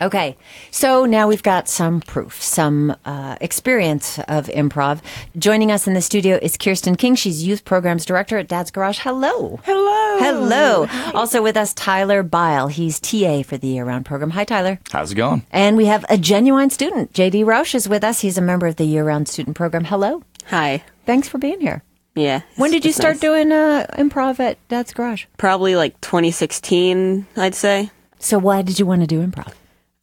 Okay, 0.00 0.36
so 0.70 1.04
now 1.04 1.28
we've 1.28 1.42
got 1.42 1.68
some 1.68 2.00
proof, 2.00 2.42
some 2.42 2.96
uh, 3.04 3.36
experience 3.40 4.18
of 4.26 4.46
improv. 4.48 5.00
Joining 5.38 5.70
us 5.70 5.86
in 5.86 5.94
the 5.94 6.02
studio 6.02 6.38
is 6.42 6.56
Kirsten 6.56 6.96
King. 6.96 7.14
She's 7.14 7.46
youth 7.46 7.64
programs 7.64 8.04
director 8.04 8.36
at 8.36 8.48
Dad's 8.48 8.70
Garage. 8.70 8.98
Hello. 8.98 9.60
Hello. 9.64 10.18
Hello. 10.18 10.86
Also 11.14 11.42
with 11.42 11.56
us, 11.56 11.72
Tyler 11.74 12.22
Bile. 12.22 12.68
He's 12.68 12.98
TA 12.98 13.42
for 13.42 13.56
the 13.56 13.68
year 13.68 13.84
round 13.84 14.04
program. 14.04 14.30
Hi, 14.30 14.44
Tyler. 14.44 14.80
How's 14.90 15.12
it 15.12 15.16
going? 15.16 15.46
And 15.52 15.76
we 15.76 15.86
have 15.86 16.04
a 16.08 16.18
genuine 16.18 16.70
student. 16.70 17.12
JD 17.12 17.44
Roush 17.44 17.74
is 17.74 17.88
with 17.88 18.02
us. 18.02 18.20
He's 18.20 18.36
a 18.36 18.42
member 18.42 18.66
of 18.66 18.76
the 18.76 18.84
year 18.84 19.04
round 19.04 19.28
student 19.28 19.56
program. 19.56 19.84
Hello. 19.84 20.22
Hi. 20.46 20.82
Thanks 21.06 21.28
for 21.28 21.38
being 21.38 21.60
here. 21.60 21.82
Yeah. 22.16 22.42
When 22.56 22.70
did 22.70 22.84
you 22.84 22.92
start 22.92 23.14
nice. 23.14 23.20
doing 23.20 23.52
uh, 23.52 23.86
improv 23.94 24.40
at 24.40 24.56
Dad's 24.68 24.92
Garage? 24.92 25.24
Probably 25.36 25.76
like 25.76 26.00
2016, 26.00 27.26
I'd 27.36 27.54
say. 27.54 27.90
So, 28.18 28.38
why 28.38 28.62
did 28.62 28.78
you 28.78 28.86
want 28.86 29.02
to 29.02 29.06
do 29.06 29.24
improv? 29.24 29.52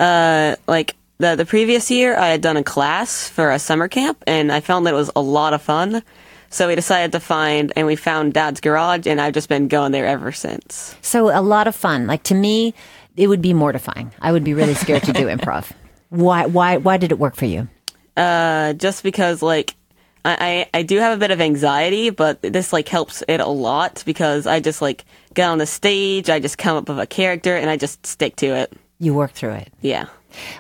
Uh, 0.02 0.56
like 0.68 0.96
the 1.20 1.36
the 1.36 1.46
previous 1.46 1.92
year, 1.92 2.18
I 2.18 2.30
had 2.30 2.42
done 2.42 2.58
a 2.58 2.64
class 2.64 3.30
for 3.30 3.52
a 3.52 3.60
summer 3.60 3.88
camp, 3.88 4.24
and 4.26 4.52
I 4.52 4.60
found 4.60 4.88
that 4.88 4.94
it 4.94 4.98
was 4.98 5.12
a 5.16 5.22
lot 5.22 5.54
of 5.54 5.62
fun. 5.62 6.02
So 6.50 6.68
we 6.68 6.76
decided 6.76 7.14
to 7.14 7.20
find, 7.22 7.72
and 7.78 7.88
we 7.88 7.96
found 7.96 8.34
Dad's 8.34 8.60
Garage, 8.60 9.08
and 9.08 9.22
I've 9.22 9.34
just 9.34 9.48
been 9.48 9.70
going 9.70 9.94
there 9.94 10.06
ever 10.06 10.34
since. 10.34 10.96
So, 11.02 11.30
a 11.30 11.40
lot 11.40 11.68
of 11.68 11.76
fun. 11.76 12.08
Like 12.08 12.24
to 12.24 12.36
me, 12.36 12.74
it 13.16 13.28
would 13.28 13.42
be 13.42 13.54
mortifying. 13.54 14.12
I 14.20 14.34
would 14.34 14.44
be 14.44 14.54
really 14.54 14.74
scared 14.74 15.04
to 15.04 15.14
do 15.14 15.28
improv. 15.28 15.72
Why? 16.10 16.48
Why? 16.48 16.78
Why 16.78 16.98
did 16.98 17.12
it 17.12 17.20
work 17.20 17.36
for 17.36 17.46
you? 17.46 17.70
Uh, 18.18 18.74
just 18.74 19.04
because 19.04 19.42
like. 19.42 19.76
I, 20.24 20.68
I 20.74 20.80
I 20.80 20.84
do 20.84 21.00
have 21.00 21.18
a 21.18 21.20
bit 21.20 21.32
of 21.32 21.42
anxiety, 21.42 22.12
but 22.12 22.44
this 22.44 22.72
like 22.72 22.88
helps 22.88 23.24
it 23.28 23.40
a 23.40 23.48
lot 23.48 24.04
because 24.06 24.46
I 24.46 24.60
just 24.60 24.80
like 24.80 25.04
get 25.34 25.50
on 25.50 25.58
the 25.58 25.66
stage, 25.66 26.30
I 26.30 26.40
just 26.40 26.60
come 26.60 26.78
up 26.78 26.88
with 26.88 27.00
a 27.00 27.08
character, 27.08 27.56
and 27.56 27.72
I 27.72 27.78
just 27.78 28.06
stick 28.06 28.36
to 28.36 28.46
it. 28.48 28.74
You 29.02 29.16
work 29.16 29.32
through 29.32 29.54
it. 29.54 29.74
Yeah. 29.82 30.06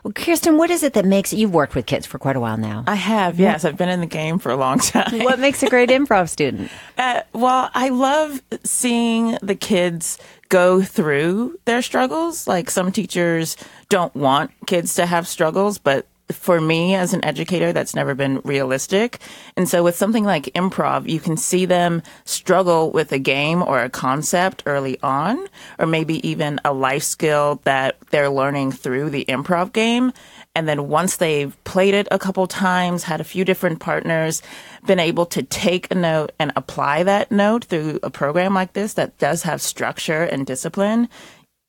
Well, 0.03 0.11
Kirsten, 0.13 0.57
what 0.57 0.71
is 0.71 0.81
it 0.81 0.93
that 0.93 1.05
makes 1.05 1.31
you've 1.31 1.53
worked 1.53 1.75
with 1.75 1.85
kids 1.85 2.07
for 2.07 2.17
quite 2.17 2.35
a 2.35 2.39
while 2.39 2.57
now? 2.57 2.83
I 2.87 2.95
have, 2.95 3.39
yes. 3.39 3.63
I've 3.63 3.77
been 3.77 3.87
in 3.87 3.99
the 4.01 4.07
game 4.07 4.39
for 4.39 4.51
a 4.51 4.57
long 4.57 4.79
time. 4.79 5.23
What 5.23 5.37
makes 5.39 5.61
a 5.63 5.69
great 5.69 5.89
improv 5.89 6.27
student? 6.29 6.69
Uh, 6.97 7.21
well, 7.33 7.71
I 7.73 7.89
love 7.89 8.41
seeing 8.63 9.35
the 9.41 9.55
kids 9.55 10.19
go 10.49 10.83
through 10.83 11.57
their 11.65 11.81
struggles. 11.81 12.47
Like 12.47 12.69
some 12.69 12.91
teachers 12.91 13.57
don't 13.89 14.13
want 14.15 14.51
kids 14.67 14.93
to 14.95 15.07
have 15.07 15.27
struggles, 15.27 15.79
but 15.79 16.05
for 16.31 16.61
me 16.61 16.95
as 16.95 17.13
an 17.13 17.23
educator, 17.23 17.73
that's 17.73 17.95
never 17.95 18.15
been 18.15 18.41
realistic. 18.43 19.19
And 19.55 19.67
so 19.67 19.83
with 19.83 19.95
something 19.95 20.23
like 20.23 20.45
improv, 20.55 21.07
you 21.09 21.19
can 21.19 21.37
see 21.37 21.65
them 21.65 22.01
struggle 22.25 22.91
with 22.91 23.11
a 23.11 23.19
game 23.19 23.61
or 23.61 23.81
a 23.81 23.89
concept 23.89 24.63
early 24.65 24.99
on, 25.01 25.47
or 25.79 25.85
maybe 25.85 26.27
even 26.27 26.59
a 26.65 26.73
life 26.73 27.03
skill 27.03 27.61
that 27.63 27.97
they're 28.11 28.29
learning 28.29 28.71
through 28.71 29.09
the 29.09 29.25
improv 29.25 29.73
game. 29.73 30.11
And 30.53 30.67
then 30.67 30.89
once 30.89 31.17
they've 31.17 31.55
played 31.63 31.93
it 31.93 32.07
a 32.11 32.19
couple 32.19 32.45
times, 32.45 33.03
had 33.03 33.21
a 33.21 33.25
few 33.25 33.45
different 33.45 33.79
partners, 33.79 34.41
been 34.85 34.99
able 34.99 35.25
to 35.27 35.43
take 35.43 35.89
a 35.91 35.95
note 35.95 36.31
and 36.39 36.51
apply 36.55 37.03
that 37.03 37.31
note 37.31 37.65
through 37.65 37.99
a 38.03 38.09
program 38.09 38.53
like 38.53 38.73
this 38.73 38.93
that 38.95 39.17
does 39.17 39.43
have 39.43 39.61
structure 39.61 40.23
and 40.23 40.45
discipline, 40.45 41.07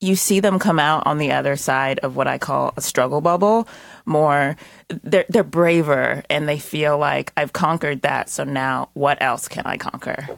you 0.02 0.16
see 0.16 0.40
them 0.40 0.58
come 0.58 0.78
out 0.78 1.06
on 1.06 1.18
the 1.18 1.32
other 1.32 1.56
side 1.56 2.00
of 2.00 2.16
what 2.16 2.26
I 2.26 2.36
call 2.36 2.74
a 2.76 2.80
struggle 2.80 3.20
bubble. 3.20 3.68
More, 4.04 4.56
they're 4.88 5.24
they're 5.28 5.44
braver 5.44 6.24
and 6.28 6.48
they 6.48 6.58
feel 6.58 6.98
like 6.98 7.32
I've 7.36 7.52
conquered 7.52 8.02
that. 8.02 8.28
So 8.28 8.44
now, 8.44 8.88
what 8.94 9.22
else 9.22 9.48
can 9.48 9.64
I 9.64 9.76
conquer? 9.76 10.28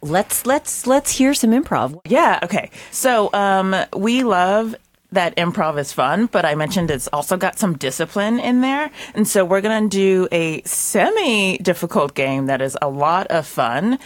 Let's 0.00 0.46
let's 0.46 0.86
let's 0.86 1.10
hear 1.10 1.34
some 1.34 1.50
improv. 1.50 2.00
Yeah. 2.04 2.38
Okay. 2.42 2.70
So 2.92 3.30
um, 3.32 3.74
we 3.96 4.22
love 4.22 4.76
that 5.12 5.34
improv 5.36 5.78
is 5.78 5.92
fun, 5.92 6.26
but 6.26 6.44
I 6.44 6.54
mentioned 6.54 6.90
it's 6.90 7.08
also 7.12 7.36
got 7.36 7.58
some 7.58 7.76
discipline 7.76 8.38
in 8.38 8.60
there. 8.60 8.90
And 9.14 9.26
so 9.26 9.44
we're 9.44 9.62
going 9.62 9.88
to 9.88 9.96
do 9.96 10.28
a 10.30 10.62
semi 10.62 11.58
difficult 11.58 12.14
game 12.14 12.46
that 12.46 12.60
is 12.60 12.76
a 12.80 12.88
lot 12.88 13.26
of 13.28 13.46
fun. 13.46 13.98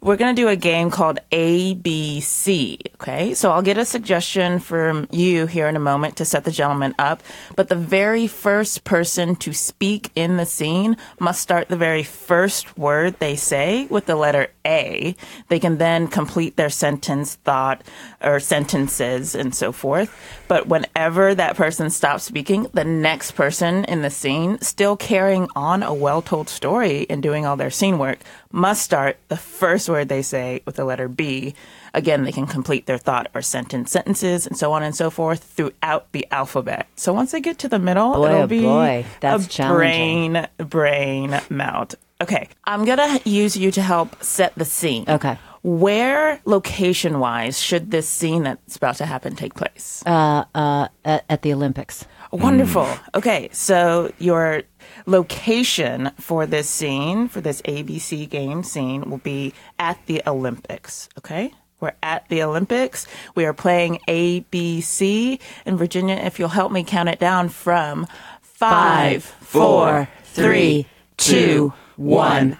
We're 0.00 0.16
going 0.16 0.34
to 0.34 0.40
do 0.40 0.48
a 0.48 0.56
game 0.56 0.90
called 0.90 1.18
ABC. 1.32 2.78
Okay. 2.94 3.34
So 3.34 3.50
I'll 3.50 3.62
get 3.62 3.78
a 3.78 3.84
suggestion 3.84 4.58
from 4.60 5.08
you 5.10 5.46
here 5.46 5.68
in 5.68 5.76
a 5.76 5.80
moment 5.80 6.16
to 6.16 6.24
set 6.24 6.44
the 6.44 6.50
gentleman 6.50 6.94
up. 6.98 7.22
But 7.56 7.68
the 7.68 7.76
very 7.76 8.26
first 8.26 8.84
person 8.84 9.36
to 9.36 9.52
speak 9.52 10.10
in 10.14 10.36
the 10.36 10.46
scene 10.46 10.96
must 11.18 11.40
start 11.40 11.68
the 11.68 11.76
very 11.76 12.02
first 12.02 12.76
word 12.78 13.18
they 13.18 13.36
say 13.36 13.86
with 13.86 14.06
the 14.06 14.16
letter 14.16 14.48
A. 14.66 15.14
They 15.48 15.58
can 15.58 15.78
then 15.78 16.08
complete 16.08 16.56
their 16.56 16.70
sentence, 16.70 17.36
thought, 17.36 17.82
or 18.20 18.40
sentences 18.40 19.34
and 19.34 19.54
so 19.54 19.72
forth. 19.72 20.14
But 20.48 20.66
whenever 20.66 21.34
that 21.34 21.56
person 21.56 21.90
stops 21.90 22.24
speaking, 22.24 22.68
the 22.72 22.84
next 22.84 23.32
person 23.32 23.84
in 23.84 24.02
the 24.02 24.10
scene, 24.10 24.60
still 24.60 24.96
carrying 24.96 25.48
on 25.56 25.82
a 25.82 25.94
well 25.94 26.22
told 26.22 26.48
story 26.48 27.06
and 27.08 27.22
doing 27.22 27.46
all 27.46 27.56
their 27.56 27.70
scene 27.70 27.98
work, 27.98 28.18
must 28.52 28.82
start 28.82 29.18
the 29.28 29.36
first 29.36 29.88
word 29.88 30.08
they 30.08 30.22
say 30.22 30.62
with 30.64 30.76
the 30.76 30.84
letter 30.84 31.08
B. 31.08 31.54
Again, 31.94 32.24
they 32.24 32.32
can 32.32 32.46
complete 32.46 32.86
their 32.86 32.98
thought 32.98 33.28
or 33.34 33.42
sentence 33.42 33.90
sentences 33.90 34.46
and 34.46 34.56
so 34.56 34.72
on 34.72 34.82
and 34.82 34.94
so 34.94 35.08
forth 35.10 35.42
throughout 35.42 36.10
the 36.12 36.26
alphabet. 36.30 36.86
So 36.96 37.12
once 37.12 37.32
they 37.32 37.40
get 37.40 37.58
to 37.60 37.68
the 37.68 37.78
middle, 37.78 38.12
Boy, 38.14 38.26
it'll 38.28 38.42
oh 38.42 38.46
be 38.46 38.62
boy, 38.62 39.06
that's 39.20 39.58
a 39.58 39.68
brain 39.68 40.46
brain 40.58 41.40
melt. 41.48 41.94
Okay, 42.20 42.48
I'm 42.64 42.84
gonna 42.84 43.20
use 43.24 43.56
you 43.56 43.70
to 43.72 43.82
help 43.82 44.22
set 44.22 44.54
the 44.54 44.64
scene. 44.64 45.04
Okay. 45.08 45.38
Where, 45.66 46.40
location 46.44 47.18
wise, 47.18 47.60
should 47.60 47.90
this 47.90 48.08
scene 48.08 48.44
that's 48.44 48.76
about 48.76 48.98
to 48.98 49.04
happen 49.04 49.34
take 49.34 49.54
place? 49.54 50.00
Uh, 50.06 50.44
uh, 50.54 50.86
at, 51.04 51.24
at 51.28 51.42
the 51.42 51.52
Olympics. 51.52 52.06
Wonderful. 52.30 52.88
Okay, 53.16 53.48
so 53.50 54.12
your 54.20 54.62
location 55.06 56.12
for 56.20 56.46
this 56.46 56.68
scene, 56.68 57.26
for 57.26 57.40
this 57.40 57.62
ABC 57.62 58.30
game 58.30 58.62
scene, 58.62 59.10
will 59.10 59.18
be 59.18 59.54
at 59.76 59.98
the 60.06 60.22
Olympics. 60.24 61.08
Okay? 61.18 61.52
We're 61.80 61.94
at 62.00 62.28
the 62.28 62.44
Olympics. 62.44 63.08
We 63.34 63.44
are 63.44 63.52
playing 63.52 63.98
ABC. 64.06 65.40
And 65.64 65.76
Virginia, 65.76 66.14
if 66.14 66.38
you'll 66.38 66.48
help 66.50 66.70
me 66.70 66.84
count 66.84 67.08
it 67.08 67.18
down 67.18 67.48
from 67.48 68.06
five, 68.40 69.24
four, 69.24 70.08
three, 70.22 70.86
two, 71.16 71.72
one. 71.96 72.56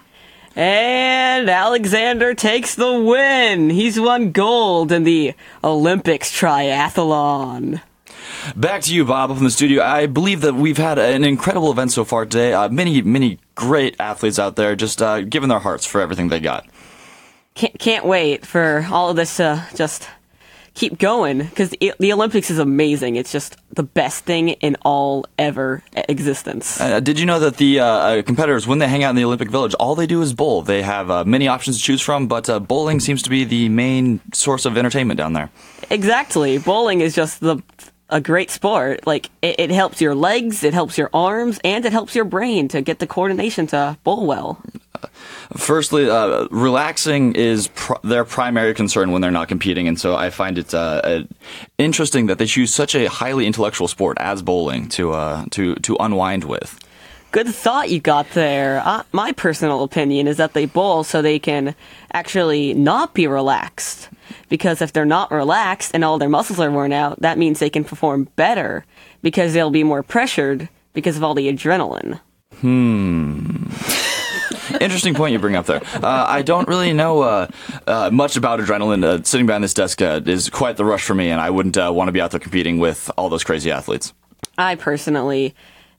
And 0.56 1.50
Alexander 1.50 2.32
takes 2.34 2.74
the 2.74 2.98
win. 2.98 3.68
He's 3.68 4.00
won 4.00 4.32
gold 4.32 4.90
in 4.90 5.04
the 5.04 5.34
Olympics 5.62 6.32
triathlon. 6.32 7.82
Back 8.56 8.80
to 8.82 8.94
you, 8.94 9.04
Bob, 9.04 9.34
from 9.34 9.44
the 9.44 9.50
studio. 9.50 9.82
I 9.82 10.06
believe 10.06 10.40
that 10.40 10.54
we've 10.54 10.78
had 10.78 10.98
an 10.98 11.24
incredible 11.24 11.70
event 11.70 11.92
so 11.92 12.04
far 12.04 12.24
today. 12.24 12.54
Uh, 12.54 12.70
many, 12.70 13.02
many 13.02 13.38
great 13.54 13.96
athletes 14.00 14.38
out 14.38 14.56
there 14.56 14.74
just 14.74 15.02
uh, 15.02 15.20
giving 15.20 15.50
their 15.50 15.58
hearts 15.58 15.84
for 15.84 16.00
everything 16.00 16.28
they 16.28 16.40
got. 16.40 16.66
Can't, 17.54 17.78
can't 17.78 18.06
wait 18.06 18.46
for 18.46 18.86
all 18.90 19.10
of 19.10 19.16
this 19.16 19.36
to 19.36 19.66
just 19.74 20.08
keep 20.76 20.98
going 20.98 21.38
because 21.38 21.70
the 21.70 22.12
Olympics 22.12 22.50
is 22.50 22.60
amazing. 22.60 23.16
It's 23.16 23.32
just 23.32 23.56
the 23.72 23.82
best 23.82 24.24
thing 24.24 24.50
in 24.50 24.76
all 24.82 25.26
ever 25.38 25.82
existence. 26.08 26.80
Uh, 26.80 27.00
did 27.00 27.18
you 27.18 27.26
know 27.26 27.40
that 27.40 27.56
the 27.56 27.80
uh, 27.80 27.86
uh, 27.86 28.22
competitors, 28.22 28.66
when 28.66 28.78
they 28.78 28.86
hang 28.86 29.02
out 29.02 29.10
in 29.10 29.16
the 29.16 29.24
Olympic 29.24 29.50
Village, 29.50 29.74
all 29.74 29.96
they 29.96 30.06
do 30.06 30.22
is 30.22 30.32
bowl? 30.32 30.62
They 30.62 30.82
have 30.82 31.10
uh, 31.10 31.24
many 31.24 31.48
options 31.48 31.78
to 31.78 31.82
choose 31.82 32.02
from, 32.02 32.28
but 32.28 32.48
uh, 32.48 32.60
bowling 32.60 33.00
seems 33.00 33.22
to 33.22 33.30
be 33.30 33.42
the 33.44 33.68
main 33.70 34.20
source 34.32 34.66
of 34.66 34.76
entertainment 34.76 35.18
down 35.18 35.32
there. 35.32 35.50
Exactly. 35.90 36.58
Bowling 36.58 37.00
is 37.00 37.14
just 37.14 37.40
the 37.40 37.62
a 38.08 38.20
great 38.20 38.50
sport. 38.50 39.04
Like 39.06 39.30
it, 39.42 39.58
it, 39.58 39.70
helps 39.70 40.00
your 40.00 40.14
legs, 40.14 40.62
it 40.62 40.74
helps 40.74 40.96
your 40.96 41.10
arms, 41.12 41.58
and 41.64 41.84
it 41.84 41.92
helps 41.92 42.14
your 42.14 42.24
brain 42.24 42.68
to 42.68 42.80
get 42.80 43.00
the 43.00 43.06
coordination 43.06 43.66
to 43.68 43.98
bowl 44.04 44.26
well. 44.26 44.62
Firstly, 45.56 46.08
uh, 46.08 46.48
relaxing 46.50 47.34
is 47.34 47.68
pr- 47.68 47.94
their 48.02 48.24
primary 48.24 48.74
concern 48.74 49.12
when 49.12 49.22
they're 49.22 49.30
not 49.30 49.48
competing, 49.48 49.88
and 49.88 49.98
so 49.98 50.16
I 50.16 50.30
find 50.30 50.58
it 50.58 50.74
uh, 50.74 51.00
uh, 51.04 51.22
interesting 51.78 52.26
that 52.26 52.38
they 52.38 52.46
choose 52.46 52.74
such 52.74 52.94
a 52.94 53.06
highly 53.06 53.46
intellectual 53.46 53.88
sport 53.88 54.16
as 54.20 54.42
bowling 54.42 54.88
to 54.90 55.12
uh, 55.12 55.44
to 55.52 55.74
to 55.76 55.96
unwind 56.00 56.44
with. 56.44 56.78
Good 57.32 57.48
thought 57.48 57.90
you 57.90 58.00
got 58.00 58.30
there. 58.30 58.82
Uh, 58.84 59.02
my 59.12 59.32
personal 59.32 59.82
opinion 59.82 60.26
is 60.26 60.38
that 60.38 60.54
they 60.54 60.64
bowl 60.64 61.04
so 61.04 61.20
they 61.20 61.38
can 61.38 61.74
actually 62.12 62.72
not 62.72 63.12
be 63.12 63.26
relaxed. 63.26 64.08
Because 64.48 64.80
if 64.80 64.92
they're 64.92 65.04
not 65.04 65.30
relaxed 65.30 65.90
and 65.92 66.04
all 66.04 66.18
their 66.18 66.28
muscles 66.28 66.60
are 66.60 66.70
worn 66.70 66.92
out, 66.92 67.20
that 67.20 67.36
means 67.36 67.58
they 67.58 67.70
can 67.70 67.84
perform 67.84 68.28
better 68.36 68.84
because 69.22 69.52
they'll 69.52 69.70
be 69.70 69.84
more 69.84 70.02
pressured 70.02 70.68
because 70.94 71.16
of 71.16 71.24
all 71.24 71.34
the 71.34 71.52
adrenaline. 71.52 72.20
Hmm. 72.60 73.66
Interesting 74.80 75.14
point 75.14 75.32
you 75.32 75.38
bring 75.38 75.56
up 75.56 75.66
there. 75.66 75.82
Uh, 75.94 76.24
I 76.28 76.42
don't 76.42 76.68
really 76.68 76.92
know 76.92 77.22
uh, 77.22 77.48
uh, 77.86 78.10
much 78.12 78.36
about 78.36 78.60
adrenaline. 78.60 79.04
Uh, 79.04 79.22
sitting 79.22 79.46
behind 79.46 79.64
this 79.64 79.74
desk 79.74 80.02
uh, 80.02 80.20
is 80.24 80.50
quite 80.50 80.76
the 80.76 80.84
rush 80.84 81.04
for 81.04 81.14
me, 81.14 81.30
and 81.30 81.40
I 81.40 81.50
wouldn't 81.50 81.76
uh, 81.76 81.92
want 81.94 82.08
to 82.08 82.12
be 82.12 82.20
out 82.20 82.30
there 82.30 82.40
competing 82.40 82.78
with 82.78 83.10
all 83.16 83.28
those 83.28 83.44
crazy 83.44 83.70
athletes. 83.70 84.12
I 84.58 84.74
personally 84.74 85.54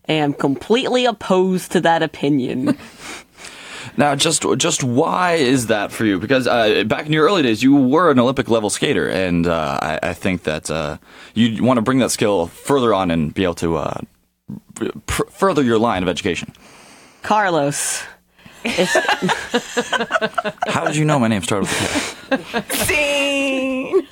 am 0.07 0.33
completely 0.33 1.05
opposed 1.05 1.71
to 1.73 1.81
that 1.81 2.03
opinion. 2.03 2.77
Now, 3.97 4.15
just 4.15 4.45
just 4.57 4.83
why 4.83 5.33
is 5.33 5.67
that 5.67 5.91
for 5.91 6.05
you? 6.05 6.19
Because 6.19 6.45
uh, 6.45 6.83
back 6.83 7.07
in 7.07 7.13
your 7.13 7.25
early 7.25 7.41
days, 7.41 7.63
you 7.63 7.75
were 7.75 8.11
an 8.11 8.19
Olympic 8.19 8.47
level 8.47 8.69
skater, 8.69 9.09
and 9.09 9.47
uh, 9.47 9.79
I, 9.81 9.99
I, 10.09 10.13
think 10.13 10.43
that 10.43 10.69
uh, 10.69 10.97
you 11.33 11.63
want 11.63 11.77
to 11.77 11.81
bring 11.81 11.97
that 11.99 12.11
skill 12.11 12.45
further 12.45 12.93
on 12.93 13.09
and 13.09 13.33
be 13.33 13.43
able 13.43 13.55
to 13.55 13.77
uh, 13.77 14.01
pr- 15.07 15.25
further 15.31 15.63
your 15.63 15.79
line 15.79 16.03
of 16.03 16.09
education. 16.09 16.53
Carlos. 17.23 18.03
How 20.67 20.85
did 20.85 20.95
you 20.95 21.05
know 21.05 21.19
my 21.19 21.27
name 21.27 21.43
started 21.43 21.67
with 21.67 22.53
a 22.53 22.61
K? 22.63 22.85
Scene. 22.85 24.07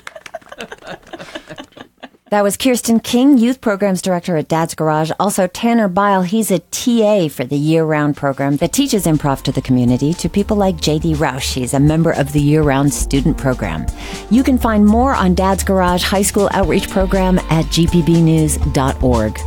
That 2.32 2.44
was 2.44 2.58
Kirsten 2.58 3.00
King, 3.00 3.38
Youth 3.38 3.62
Programs 3.62 4.02
Director 4.02 4.36
at 4.36 4.48
Dad's 4.48 4.74
Garage. 4.74 5.12
Also, 5.20 5.46
Tanner 5.46 5.88
Bile, 5.88 6.24
he's 6.24 6.50
a 6.50 6.58
TA 6.60 7.30
for 7.30 7.46
the 7.46 7.56
year 7.56 7.86
round 7.86 8.18
program 8.18 8.58
that 8.58 8.74
teaches 8.74 9.06
improv 9.06 9.44
to 9.44 9.52
the 9.52 9.62
community 9.62 10.12
to 10.16 10.28
people 10.28 10.58
like 10.58 10.76
JD 10.78 11.18
Roush. 11.18 11.54
He's 11.54 11.76
a 11.76 11.80
member 11.80 12.12
of 12.12 12.34
the 12.34 12.42
year 12.42 12.64
round 12.64 12.92
student 12.94 13.38
program. 13.38 13.86
You 14.32 14.44
can 14.44 14.58
find 14.58 14.84
more 14.86 15.14
on 15.14 15.36
Dad's 15.36 15.64
Garage 15.64 16.02
High 16.04 16.24
School 16.24 16.50
Outreach 16.52 16.90
Program 16.90 17.38
at 17.38 17.66
gpbnews.org. 17.66 19.40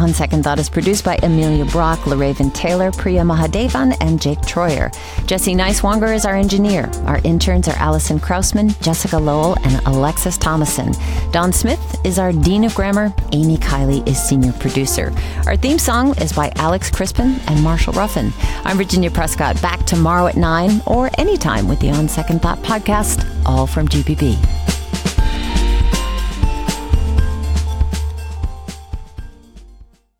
On 0.00 0.14
Second 0.14 0.44
Thought 0.44 0.58
is 0.58 0.70
produced 0.70 1.04
by 1.04 1.18
Amelia 1.22 1.66
Brock, 1.66 1.98
LaRaven 2.00 2.54
Taylor, 2.54 2.90
Priya 2.90 3.20
Mahadevan, 3.20 3.94
and 4.00 4.18
Jake 4.18 4.38
Troyer. 4.38 4.90
Jesse 5.26 5.54
Neiswanger 5.54 6.14
is 6.14 6.24
our 6.24 6.34
engineer. 6.34 6.90
Our 7.04 7.20
interns 7.22 7.68
are 7.68 7.76
Allison 7.76 8.18
Krausman, 8.18 8.80
Jessica 8.80 9.18
Lowell, 9.18 9.58
and 9.62 9.86
Alexis 9.86 10.38
Thomason. 10.38 10.94
Don 11.32 11.52
Smith 11.52 12.00
is 12.02 12.18
our 12.18 12.32
Dean 12.32 12.64
of 12.64 12.74
Grammar. 12.74 13.12
Amy 13.32 13.58
Kiley 13.58 14.06
is 14.08 14.18
senior 14.18 14.52
producer. 14.52 15.12
Our 15.44 15.58
theme 15.58 15.78
song 15.78 16.16
is 16.16 16.32
by 16.32 16.50
Alex 16.56 16.90
Crispin 16.90 17.38
and 17.46 17.62
Marshall 17.62 17.92
Ruffin. 17.92 18.32
I'm 18.64 18.78
Virginia 18.78 19.10
Prescott, 19.10 19.60
back 19.60 19.84
tomorrow 19.84 20.28
at 20.28 20.36
9 20.38 20.80
or 20.86 21.10
anytime 21.18 21.68
with 21.68 21.78
the 21.80 21.90
On 21.90 22.08
Second 22.08 22.40
Thought 22.40 22.60
podcast, 22.60 23.28
all 23.44 23.66
from 23.66 23.86
GPB. 23.86 24.59